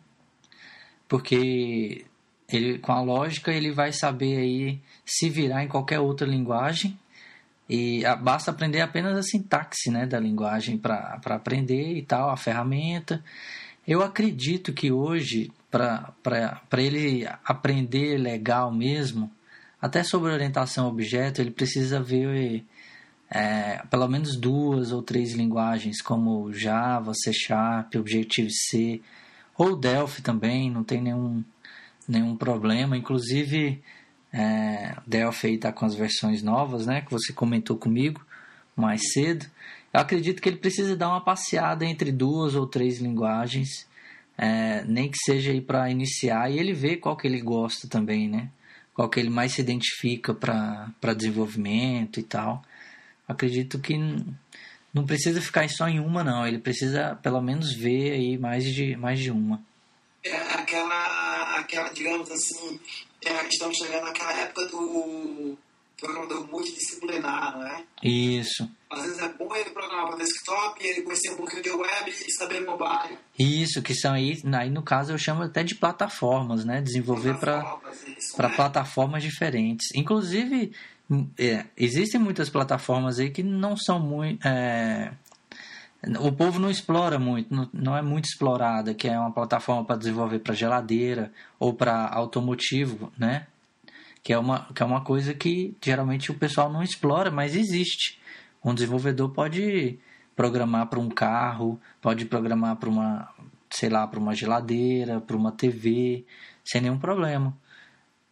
Porque 1.07 2.03
ele, 2.49 2.79
com 2.79 2.91
a 2.91 3.01
lógica 3.01 3.53
ele 3.53 3.71
vai 3.71 3.93
saber 3.93 4.39
aí 4.39 4.79
se 5.05 5.29
virar 5.29 5.63
em 5.63 5.67
qualquer 5.67 5.99
outra 5.99 6.25
linguagem. 6.27 6.99
E 7.69 8.05
ah, 8.05 8.15
basta 8.15 8.51
aprender 8.51 8.81
apenas 8.81 9.17
a 9.17 9.23
sintaxe 9.23 9.89
né, 9.91 10.05
da 10.05 10.19
linguagem 10.19 10.77
para 10.77 11.19
aprender 11.25 11.97
e 11.97 12.01
tal, 12.01 12.29
a 12.29 12.37
ferramenta. 12.37 13.23
Eu 13.85 14.01
acredito 14.01 14.73
que 14.73 14.91
hoje, 14.91 15.51
para 15.69 16.13
ele 16.77 17.27
aprender 17.43 18.17
legal 18.17 18.71
mesmo, 18.71 19.31
até 19.81 20.03
sobre 20.03 20.31
orientação 20.31 20.85
a 20.85 20.89
objeto, 20.89 21.41
ele 21.41 21.51
precisa 21.51 22.01
ver 22.01 22.65
é, 23.29 23.81
pelo 23.89 24.07
menos 24.07 24.35
duas 24.37 24.91
ou 24.91 25.01
três 25.01 25.33
linguagens, 25.33 26.01
como 26.01 26.51
Java, 26.53 27.13
C 27.13 27.31
Sharp, 27.33 27.95
Objective-C, 27.95 29.01
ou 29.57 29.75
Delphi 29.75 30.21
também, 30.21 30.69
não 30.69 30.83
tem 30.83 31.01
nenhum, 31.01 31.43
nenhum 32.07 32.35
problema. 32.35 32.97
Inclusive, 32.97 33.81
é, 34.31 34.95
Delphi 35.05 35.55
está 35.55 35.71
com 35.71 35.85
as 35.85 35.95
versões 35.95 36.41
novas, 36.41 36.85
né, 36.85 37.01
que 37.01 37.11
você 37.11 37.33
comentou 37.33 37.77
comigo 37.77 38.25
mais 38.75 39.01
cedo. 39.13 39.45
Eu 39.93 40.01
acredito 40.01 40.41
que 40.41 40.49
ele 40.49 40.57
precisa 40.57 40.95
dar 40.95 41.09
uma 41.09 41.21
passeada 41.21 41.85
entre 41.85 42.11
duas 42.11 42.55
ou 42.55 42.67
três 42.67 42.99
linguagens, 42.99 43.87
é, 44.37 44.83
nem 44.83 45.09
que 45.09 45.17
seja 45.17 45.51
aí 45.51 45.61
para 45.61 45.89
iniciar, 45.89 46.51
e 46.51 46.59
ele 46.59 46.73
vê 46.73 46.97
qual 46.97 47.17
que 47.17 47.27
ele 47.27 47.41
gosta 47.41 47.87
também, 47.87 48.29
né? 48.29 48.49
Qual 48.93 49.09
que 49.09 49.19
ele 49.19 49.29
mais 49.29 49.53
se 49.53 49.61
identifica 49.61 50.33
para 50.33 51.13
desenvolvimento 51.15 52.19
e 52.19 52.23
tal. 52.23 52.63
Acredito 53.27 53.79
que 53.79 53.97
não 54.93 55.05
precisa 55.05 55.41
ficar 55.41 55.67
só 55.69 55.87
em 55.87 55.99
uma, 55.99 56.23
não. 56.23 56.47
Ele 56.47 56.57
precisa 56.57 57.15
pelo 57.21 57.41
menos 57.41 57.73
ver 57.73 58.11
aí 58.13 58.37
mais 58.37 58.63
de, 58.63 58.95
mais 58.95 59.19
de 59.19 59.31
uma. 59.31 59.61
É 60.23 60.35
aquela, 60.53 61.57
naquela, 61.57 61.89
digamos 61.89 62.29
assim, 62.31 62.79
é, 63.25 63.47
estamos 63.47 63.77
chegando 63.77 64.05
naquela 64.05 64.33
época 64.33 64.65
do 64.67 65.57
programador 65.99 66.47
multidisciplinar, 66.47 67.57
não 67.57 67.67
é? 67.67 67.83
Isso. 68.03 68.69
Às 68.89 69.01
vezes 69.01 69.19
é 69.19 69.29
bom 69.33 69.53
ele 69.55 69.71
programar 69.71 70.07
para 70.07 70.17
desktop, 70.17 70.85
ele 70.85 71.01
conhecer 71.01 71.31
um 71.31 71.37
pouquinho 71.37 71.63
de 71.63 71.71
web 71.71 72.09
e 72.09 72.31
saber 72.33 72.61
mobile. 72.61 73.17
Isso, 73.37 73.81
que 73.81 73.93
são 73.95 74.13
aí, 74.13 74.41
aí 74.53 74.69
no 74.69 74.83
caso 74.83 75.11
eu 75.11 75.17
chamo 75.17 75.43
até 75.43 75.63
de 75.63 75.75
plataformas, 75.75 76.63
né? 76.63 76.81
Desenvolver 76.81 77.37
para 77.37 77.61
plataformas, 77.63 78.55
plataformas 78.55 79.23
diferentes. 79.23 79.87
Inclusive, 79.95 80.71
é, 81.37 81.65
existem 81.75 82.19
muitas 82.19 82.49
plataformas 82.49 83.19
aí 83.19 83.29
que 83.29 83.43
não 83.43 83.75
são 83.75 83.99
muito. 83.99 84.45
É, 84.47 85.11
o 86.19 86.31
povo 86.31 86.59
não 86.59 86.69
explora 86.69 87.19
muito, 87.19 87.69
não, 87.73 87.97
é 87.97 88.01
muito 88.01 88.25
explorada, 88.25 88.93
que 88.93 89.07
é 89.07 89.19
uma 89.19 89.31
plataforma 89.31 89.83
para 89.83 89.97
desenvolver 89.97 90.39
para 90.39 90.53
geladeira 90.53 91.31
ou 91.59 91.73
para 91.73 92.07
automotivo, 92.09 93.11
né? 93.17 93.47
Que 94.23 94.33
é, 94.33 94.37
uma, 94.37 94.67
que 94.73 94.83
é 94.83 94.85
uma 94.85 95.01
coisa 95.01 95.33
que 95.33 95.75
geralmente 95.83 96.31
o 96.31 96.35
pessoal 96.35 96.71
não 96.71 96.83
explora, 96.83 97.31
mas 97.31 97.55
existe. 97.55 98.19
Um 98.63 98.73
desenvolvedor 98.73 99.29
pode 99.29 99.97
programar 100.35 100.87
para 100.87 100.99
um 100.99 101.09
carro, 101.09 101.79
pode 102.01 102.25
programar 102.25 102.75
para 102.75 102.89
uma, 102.89 103.33
sei 103.69 103.89
lá, 103.89 104.05
para 104.05 104.19
uma 104.19 104.35
geladeira, 104.35 105.21
para 105.21 105.35
uma 105.35 105.51
TV, 105.51 106.25
sem 106.65 106.81
nenhum 106.81 106.99
problema. 106.99 107.55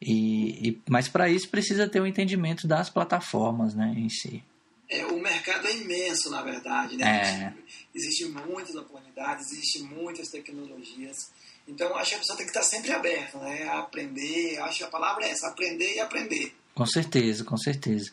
E, 0.02 0.70
e 0.70 0.82
mas 0.90 1.08
para 1.08 1.30
isso 1.30 1.50
precisa 1.50 1.88
ter 1.88 2.00
o 2.00 2.04
um 2.04 2.08
entendimento 2.08 2.68
das 2.68 2.90
plataformas, 2.90 3.74
né, 3.74 3.94
em 3.98 4.10
si. 4.10 4.44
É, 4.90 5.06
o 5.06 5.20
mercado 5.20 5.68
é 5.68 5.76
imenso, 5.76 6.30
na 6.30 6.42
verdade, 6.42 6.96
né? 6.98 7.06
É. 7.06 7.54
Existem 7.94 8.30
muitas 8.30 8.76
oportunidades, 8.76 9.52
existem 9.52 9.84
muitas 9.84 10.30
tecnologias. 10.30 11.32
Então, 11.68 11.96
acho 11.96 12.12
que 12.12 12.16
a 12.16 12.20
pessoa 12.20 12.38
tem 12.38 12.46
que 12.46 12.52
estar 12.52 12.64
sempre 12.64 12.92
aberta, 12.92 13.40
né? 13.40 13.64
A 13.64 13.80
aprender, 13.80 14.60
acho 14.60 14.80
que 14.80 14.84
a 14.84 14.90
palavra 14.90 15.26
é 15.26 15.32
essa, 15.32 15.48
aprender 15.48 15.96
e 15.96 16.00
aprender. 16.00 16.54
Com 16.76 16.86
certeza, 16.86 17.44
com 17.44 17.58
certeza. 17.58 18.12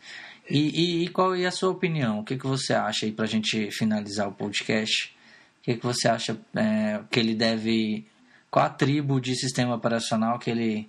E, 0.49 0.59
e, 0.59 1.05
e 1.05 1.09
qual 1.09 1.35
é 1.35 1.45
a 1.45 1.51
sua 1.51 1.71
opinião? 1.71 2.21
O 2.21 2.25
que, 2.25 2.39
que 2.39 2.47
você 2.47 2.73
acha 2.73 3.05
aí 3.07 3.13
para 3.13 3.25
a 3.25 3.29
gente 3.29 3.71
finalizar 3.71 4.29
o 4.29 4.33
podcast? 4.33 5.15
O 5.61 5.65
que, 5.65 5.77
que 5.77 5.85
você 5.85 6.09
acha 6.09 6.41
é, 6.57 7.01
que 7.11 7.21
ele 7.21 7.35
deve... 7.35 8.07
Qual 8.51 8.65
a 8.65 8.71
tribo 8.71 9.21
de 9.21 9.35
sistema 9.35 9.75
operacional 9.75 10.39
que 10.39 10.51
ele 10.51 10.89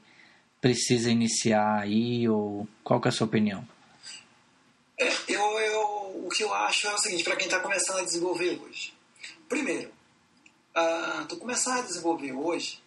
precisa 0.62 1.12
iniciar 1.12 1.82
aí? 1.82 2.28
Ou 2.30 2.68
qual 2.84 3.02
que 3.02 3.08
é 3.08 3.10
a 3.10 3.12
sua 3.12 3.28
opinião? 3.28 3.68
É, 5.00 5.10
eu, 5.28 5.53
que 6.34 6.44
eu 6.44 6.54
acho 6.54 6.88
é 6.88 6.94
o 6.94 6.98
seguinte, 6.98 7.24
para 7.24 7.36
quem 7.36 7.46
está 7.46 7.60
começando 7.60 8.00
a 8.00 8.04
desenvolver 8.04 8.60
hoje. 8.60 8.94
Primeiro, 9.48 9.92
uh, 10.76 11.26
tu 11.28 11.38
começar 11.38 11.78
a 11.78 11.82
desenvolver 11.82 12.34
hoje, 12.34 12.82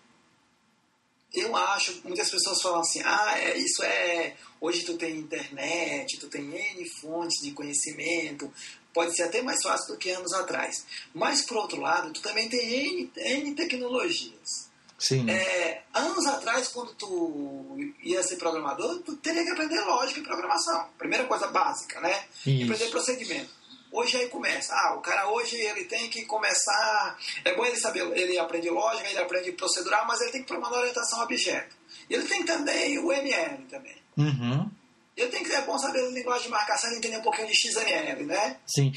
eu 1.33 1.55
acho, 1.55 2.01
muitas 2.05 2.31
pessoas 2.31 2.61
falam 2.61 2.81
assim, 2.81 3.01
ah, 3.05 3.39
é, 3.39 3.57
isso 3.57 3.83
é, 3.83 4.37
hoje 4.61 4.85
tu 4.85 4.97
tem 4.97 5.17
internet, 5.17 6.19
tu 6.19 6.29
tem 6.29 6.43
N 6.43 6.89
fontes 6.89 7.43
de 7.43 7.53
conhecimento, 7.53 8.53
pode 8.93 9.15
ser 9.15 9.25
até 9.25 9.43
mais 9.43 9.63
fácil 9.63 9.95
do 9.95 9.99
que 9.99 10.11
anos 10.11 10.33
atrás. 10.33 10.85
Mas, 11.15 11.43
por 11.43 11.59
outro 11.59 11.81
lado, 11.81 12.13
tu 12.13 12.23
também 12.23 12.49
tem 12.49 12.61
N, 12.61 13.13
N 13.17 13.55
tecnologias. 13.55 14.66
Sim. 14.99 15.31
É, 15.31 15.83
anos 15.93 16.27
atrás, 16.27 16.69
quando 16.69 16.95
tu 16.95 17.77
ia 18.03 18.23
ser 18.23 18.37
programador, 18.37 18.99
tu 19.01 19.17
teria 19.17 19.45
que 19.45 19.51
aprender 19.51 19.81
lógica 19.83 20.21
e 20.21 20.23
programação. 20.23 20.89
Primeira 20.97 21.25
coisa 21.25 21.49
básica, 21.49 22.01
né? 22.01 22.25
Isso. 22.47 22.65
aprender 22.65 22.91
procedimento. 22.91 23.51
Hoje 23.93 24.17
aí 24.17 24.29
começa. 24.29 24.75
Ah, 24.75 24.95
o 24.97 25.01
cara 25.01 25.29
hoje 25.31 25.57
ele 25.57 25.85
tem 25.85 26.09
que 26.11 26.25
começar. 26.25 27.19
É 27.45 27.55
bom 27.55 27.65
ele 27.65 27.77
saber, 27.77 28.01
ele 28.17 28.39
aprende 28.39 28.69
lógica, 28.69 29.09
ele 29.09 29.19
aprende 29.19 29.53
procedural, 29.53 30.07
mas 30.07 30.21
ele 30.21 30.33
tem 30.33 30.43
que 30.43 30.49
programar 30.49 30.81
orientação 30.81 31.21
a 31.21 31.25
objeto. 31.25 31.77
E 32.09 32.15
ele 32.15 32.27
tem 32.27 32.43
também 32.45 32.99
o 32.99 33.13
ML 33.13 33.65
também. 33.71 33.97
Uhum. 34.17 34.71
Ele 35.17 35.29
tem 35.29 35.43
que 35.43 35.49
ter 35.49 35.65
bom 35.65 35.79
saber 35.79 36.11
linguagem 36.13 36.45
de 36.45 36.51
marcação 36.51 36.93
e 36.93 36.99
entender 36.99 37.17
um 37.17 37.23
pouquinho 37.23 37.49
de 37.49 37.55
XML, 37.55 38.27
né? 38.27 38.59
Sim. 38.67 38.93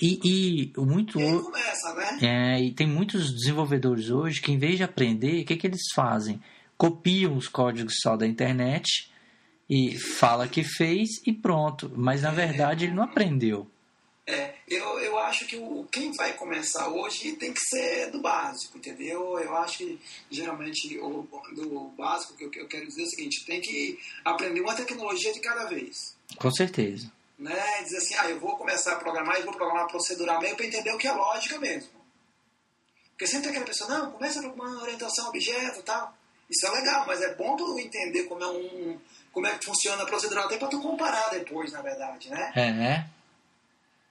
E, 0.00 0.20
e 0.24 0.72
muito. 0.80 1.20
E 1.20 1.24
aí 1.24 1.38
começa, 1.38 1.94
né? 1.94 2.18
É, 2.22 2.60
e 2.62 2.72
tem 2.72 2.86
muitos 2.86 3.34
desenvolvedores 3.34 4.08
hoje 4.08 4.40
que, 4.40 4.50
em 4.50 4.58
vez 4.58 4.78
de 4.78 4.82
aprender, 4.82 5.42
o 5.42 5.44
que, 5.44 5.56
que 5.56 5.66
eles 5.66 5.82
fazem? 5.94 6.42
Copiam 6.78 7.36
os 7.36 7.48
códigos 7.48 7.96
só 8.00 8.16
da 8.16 8.26
internet 8.26 9.10
e 9.68 9.98
fala 9.98 10.48
que 10.48 10.64
fez 10.64 11.08
e 11.26 11.32
pronto. 11.32 11.92
Mas 11.94 12.22
na 12.22 12.30
verdade 12.30 12.86
ele 12.86 12.94
não 12.94 13.02
aprendeu. 13.02 13.70
É, 14.26 14.54
eu, 14.66 14.98
eu 14.98 15.16
acho 15.18 15.46
que 15.46 15.56
o, 15.56 15.86
quem 15.90 16.10
vai 16.12 16.32
começar 16.32 16.88
hoje 16.88 17.36
tem 17.36 17.52
que 17.52 17.60
ser 17.60 18.10
do 18.10 18.20
básico, 18.20 18.76
entendeu? 18.76 19.38
Eu 19.38 19.56
acho 19.56 19.78
que 19.78 20.00
geralmente 20.28 20.98
o, 20.98 21.28
do 21.52 21.92
básico 21.96 22.34
que 22.34 22.44
eu, 22.44 22.50
eu 22.54 22.66
quero 22.66 22.86
dizer 22.86 23.02
é 23.02 23.04
o 23.04 23.10
seguinte, 23.10 23.46
tem 23.46 23.60
que 23.60 23.96
aprender 24.24 24.60
uma 24.60 24.74
tecnologia 24.74 25.32
de 25.32 25.38
cada 25.38 25.66
vez. 25.66 26.16
Com 26.38 26.50
certeza. 26.50 27.10
Né? 27.38 27.82
Dizer 27.84 27.98
assim, 27.98 28.14
ah, 28.18 28.28
eu 28.28 28.40
vou 28.40 28.56
começar 28.56 28.94
a 28.94 28.96
programar 28.96 29.38
e 29.38 29.44
vou 29.44 29.54
programar 29.54 29.86
proceduralmente 29.86 30.56
para 30.56 30.66
entender 30.66 30.90
o 30.92 30.98
que 30.98 31.06
é 31.06 31.12
lógica 31.12 31.58
mesmo. 31.60 31.90
Porque 33.10 33.28
sempre 33.28 33.44
tem 33.44 33.50
aquela 33.50 33.66
pessoa, 33.66 33.88
não, 33.88 34.10
começa 34.10 34.42
com 34.42 34.48
uma 34.48 34.82
orientação 34.82 35.26
a 35.26 35.28
objeto 35.28 35.78
e 35.78 35.82
tal. 35.84 36.16
Isso 36.50 36.66
é 36.66 36.70
legal, 36.70 37.06
mas 37.06 37.22
é 37.22 37.34
bom 37.34 37.56
tu 37.56 37.78
entender 37.78 38.24
como 38.24 38.42
é 38.42 38.46
um 38.48 38.98
como 39.32 39.46
é 39.46 39.58
que 39.58 39.66
funciona 39.66 40.02
a 40.02 40.06
procedural 40.06 40.46
até 40.46 40.56
para 40.56 40.68
tu 40.68 40.80
comparar 40.80 41.28
depois, 41.28 41.70
na 41.70 41.82
verdade, 41.82 42.30
né? 42.30 42.52
É, 42.54 42.72
né? 42.72 43.10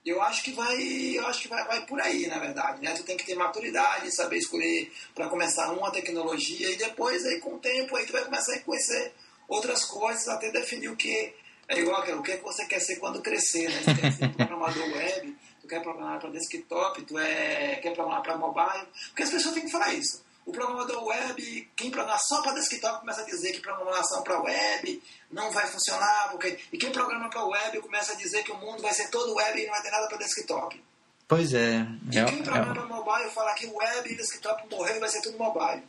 Eu 0.05 0.21
acho 0.21 0.43
que 0.43 0.51
vai 0.51 0.77
eu 1.15 1.25
acho 1.25 1.41
que 1.41 1.47
vai, 1.47 1.65
vai 1.65 1.85
por 1.85 1.99
aí 1.99 2.27
na 2.27 2.37
verdade 2.37 2.81
né? 2.81 2.93
Tu 2.93 3.03
tem 3.03 3.17
que 3.17 3.25
ter 3.25 3.35
maturidade 3.35 4.11
saber 4.11 4.37
escolher 4.37 4.91
para 5.15 5.27
começar 5.27 5.71
uma 5.71 5.91
tecnologia 5.91 6.69
e 6.69 6.75
depois 6.75 7.25
aí 7.25 7.39
com 7.39 7.55
o 7.55 7.59
tempo 7.59 7.95
aí 7.95 8.05
tu 8.05 8.13
vai 8.13 8.23
começar 8.23 8.53
a 8.53 8.59
conhecer 8.59 9.13
outras 9.47 9.83
coisas 9.85 10.27
até 10.27 10.51
definir 10.51 10.89
o 10.89 10.95
que 10.95 11.33
é 11.67 11.79
igual 11.79 12.01
o 12.01 12.21
que, 12.21 12.33
é 12.33 12.37
que 12.37 12.43
você 12.43 12.65
quer 12.65 12.79
ser 12.79 12.97
quando 12.97 13.21
crescer 13.21 13.69
né? 13.69 13.81
Tu 13.83 14.01
quer 14.01 14.11
ser 14.11 14.29
programador 14.29 14.87
web 14.95 15.35
tu 15.61 15.67
quer 15.67 15.81
programar 15.81 16.19
para 16.19 16.29
desktop 16.29 17.01
tu 17.03 17.17
é 17.17 17.75
quer 17.81 17.93
programar 17.93 18.21
para 18.21 18.37
mobile 18.37 18.87
porque 19.07 19.23
as 19.23 19.31
pessoas 19.31 19.55
têm 19.55 19.63
que 19.63 19.71
falar 19.71 19.93
isso 19.93 20.24
o 20.45 20.51
programador 20.51 21.03
web, 21.05 21.69
quem 21.75 21.89
programa 21.89 22.19
só 22.19 22.41
para 22.41 22.53
desktop 22.53 22.99
começa 22.99 23.21
a 23.21 23.25
dizer 23.25 23.51
que 23.51 23.61
programação 23.61 24.21
para 24.21 24.41
web 24.41 25.03
não 25.31 25.51
vai 25.51 25.65
funcionar, 25.67 26.29
porque 26.29 26.59
e 26.71 26.77
quem 26.77 26.91
programa 26.91 27.29
para 27.29 27.45
web 27.45 27.81
começa 27.81 28.13
a 28.13 28.15
dizer 28.15 28.43
que 28.43 28.51
o 28.51 28.57
mundo 28.57 28.81
vai 28.81 28.93
ser 28.93 29.09
todo 29.09 29.35
web 29.35 29.59
e 29.59 29.65
não 29.65 29.73
vai 29.73 29.81
ter 29.81 29.91
nada 29.91 30.07
para 30.07 30.17
desktop. 30.17 30.81
Pois 31.27 31.55
é. 31.55 31.87
E 32.11 32.19
é, 32.19 32.25
quem 32.25 32.43
programa 32.43 32.83
é... 32.83 32.85
mobile 32.85 33.31
fala 33.31 33.55
que 33.55 33.65
web 33.65 34.11
e 34.11 34.15
desktop 34.15 34.63
morreu 34.69 34.97
e 34.97 34.99
vai 34.99 35.09
ser 35.09 35.21
tudo 35.21 35.39
mobile. 35.39 35.81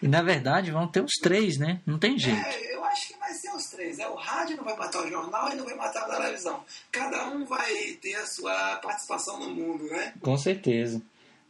e 0.00 0.06
na 0.06 0.22
verdade 0.22 0.70
vão 0.70 0.86
ter 0.86 1.02
os 1.02 1.14
três, 1.20 1.58
né? 1.58 1.80
Não 1.84 1.98
tem 1.98 2.16
jeito. 2.16 2.40
É, 2.46 2.74
eu 2.74 2.84
acho 2.84 3.08
que 3.08 3.18
vai 3.18 3.34
ser 3.34 3.50
os 3.50 3.64
três. 3.66 3.98
É, 3.98 4.06
o 4.06 4.14
rádio 4.14 4.56
não 4.56 4.62
vai 4.62 4.76
matar 4.76 5.02
o 5.02 5.10
jornal 5.10 5.50
e 5.50 5.56
não 5.56 5.64
vai 5.64 5.74
matar 5.74 6.04
a 6.04 6.16
televisão. 6.16 6.64
Cada 6.92 7.26
um 7.26 7.44
vai 7.44 7.74
ter 8.00 8.14
a 8.14 8.26
sua 8.26 8.76
participação 8.76 9.40
no 9.40 9.50
mundo, 9.50 9.84
né? 9.88 10.14
Com 10.20 10.38
certeza. 10.38 11.02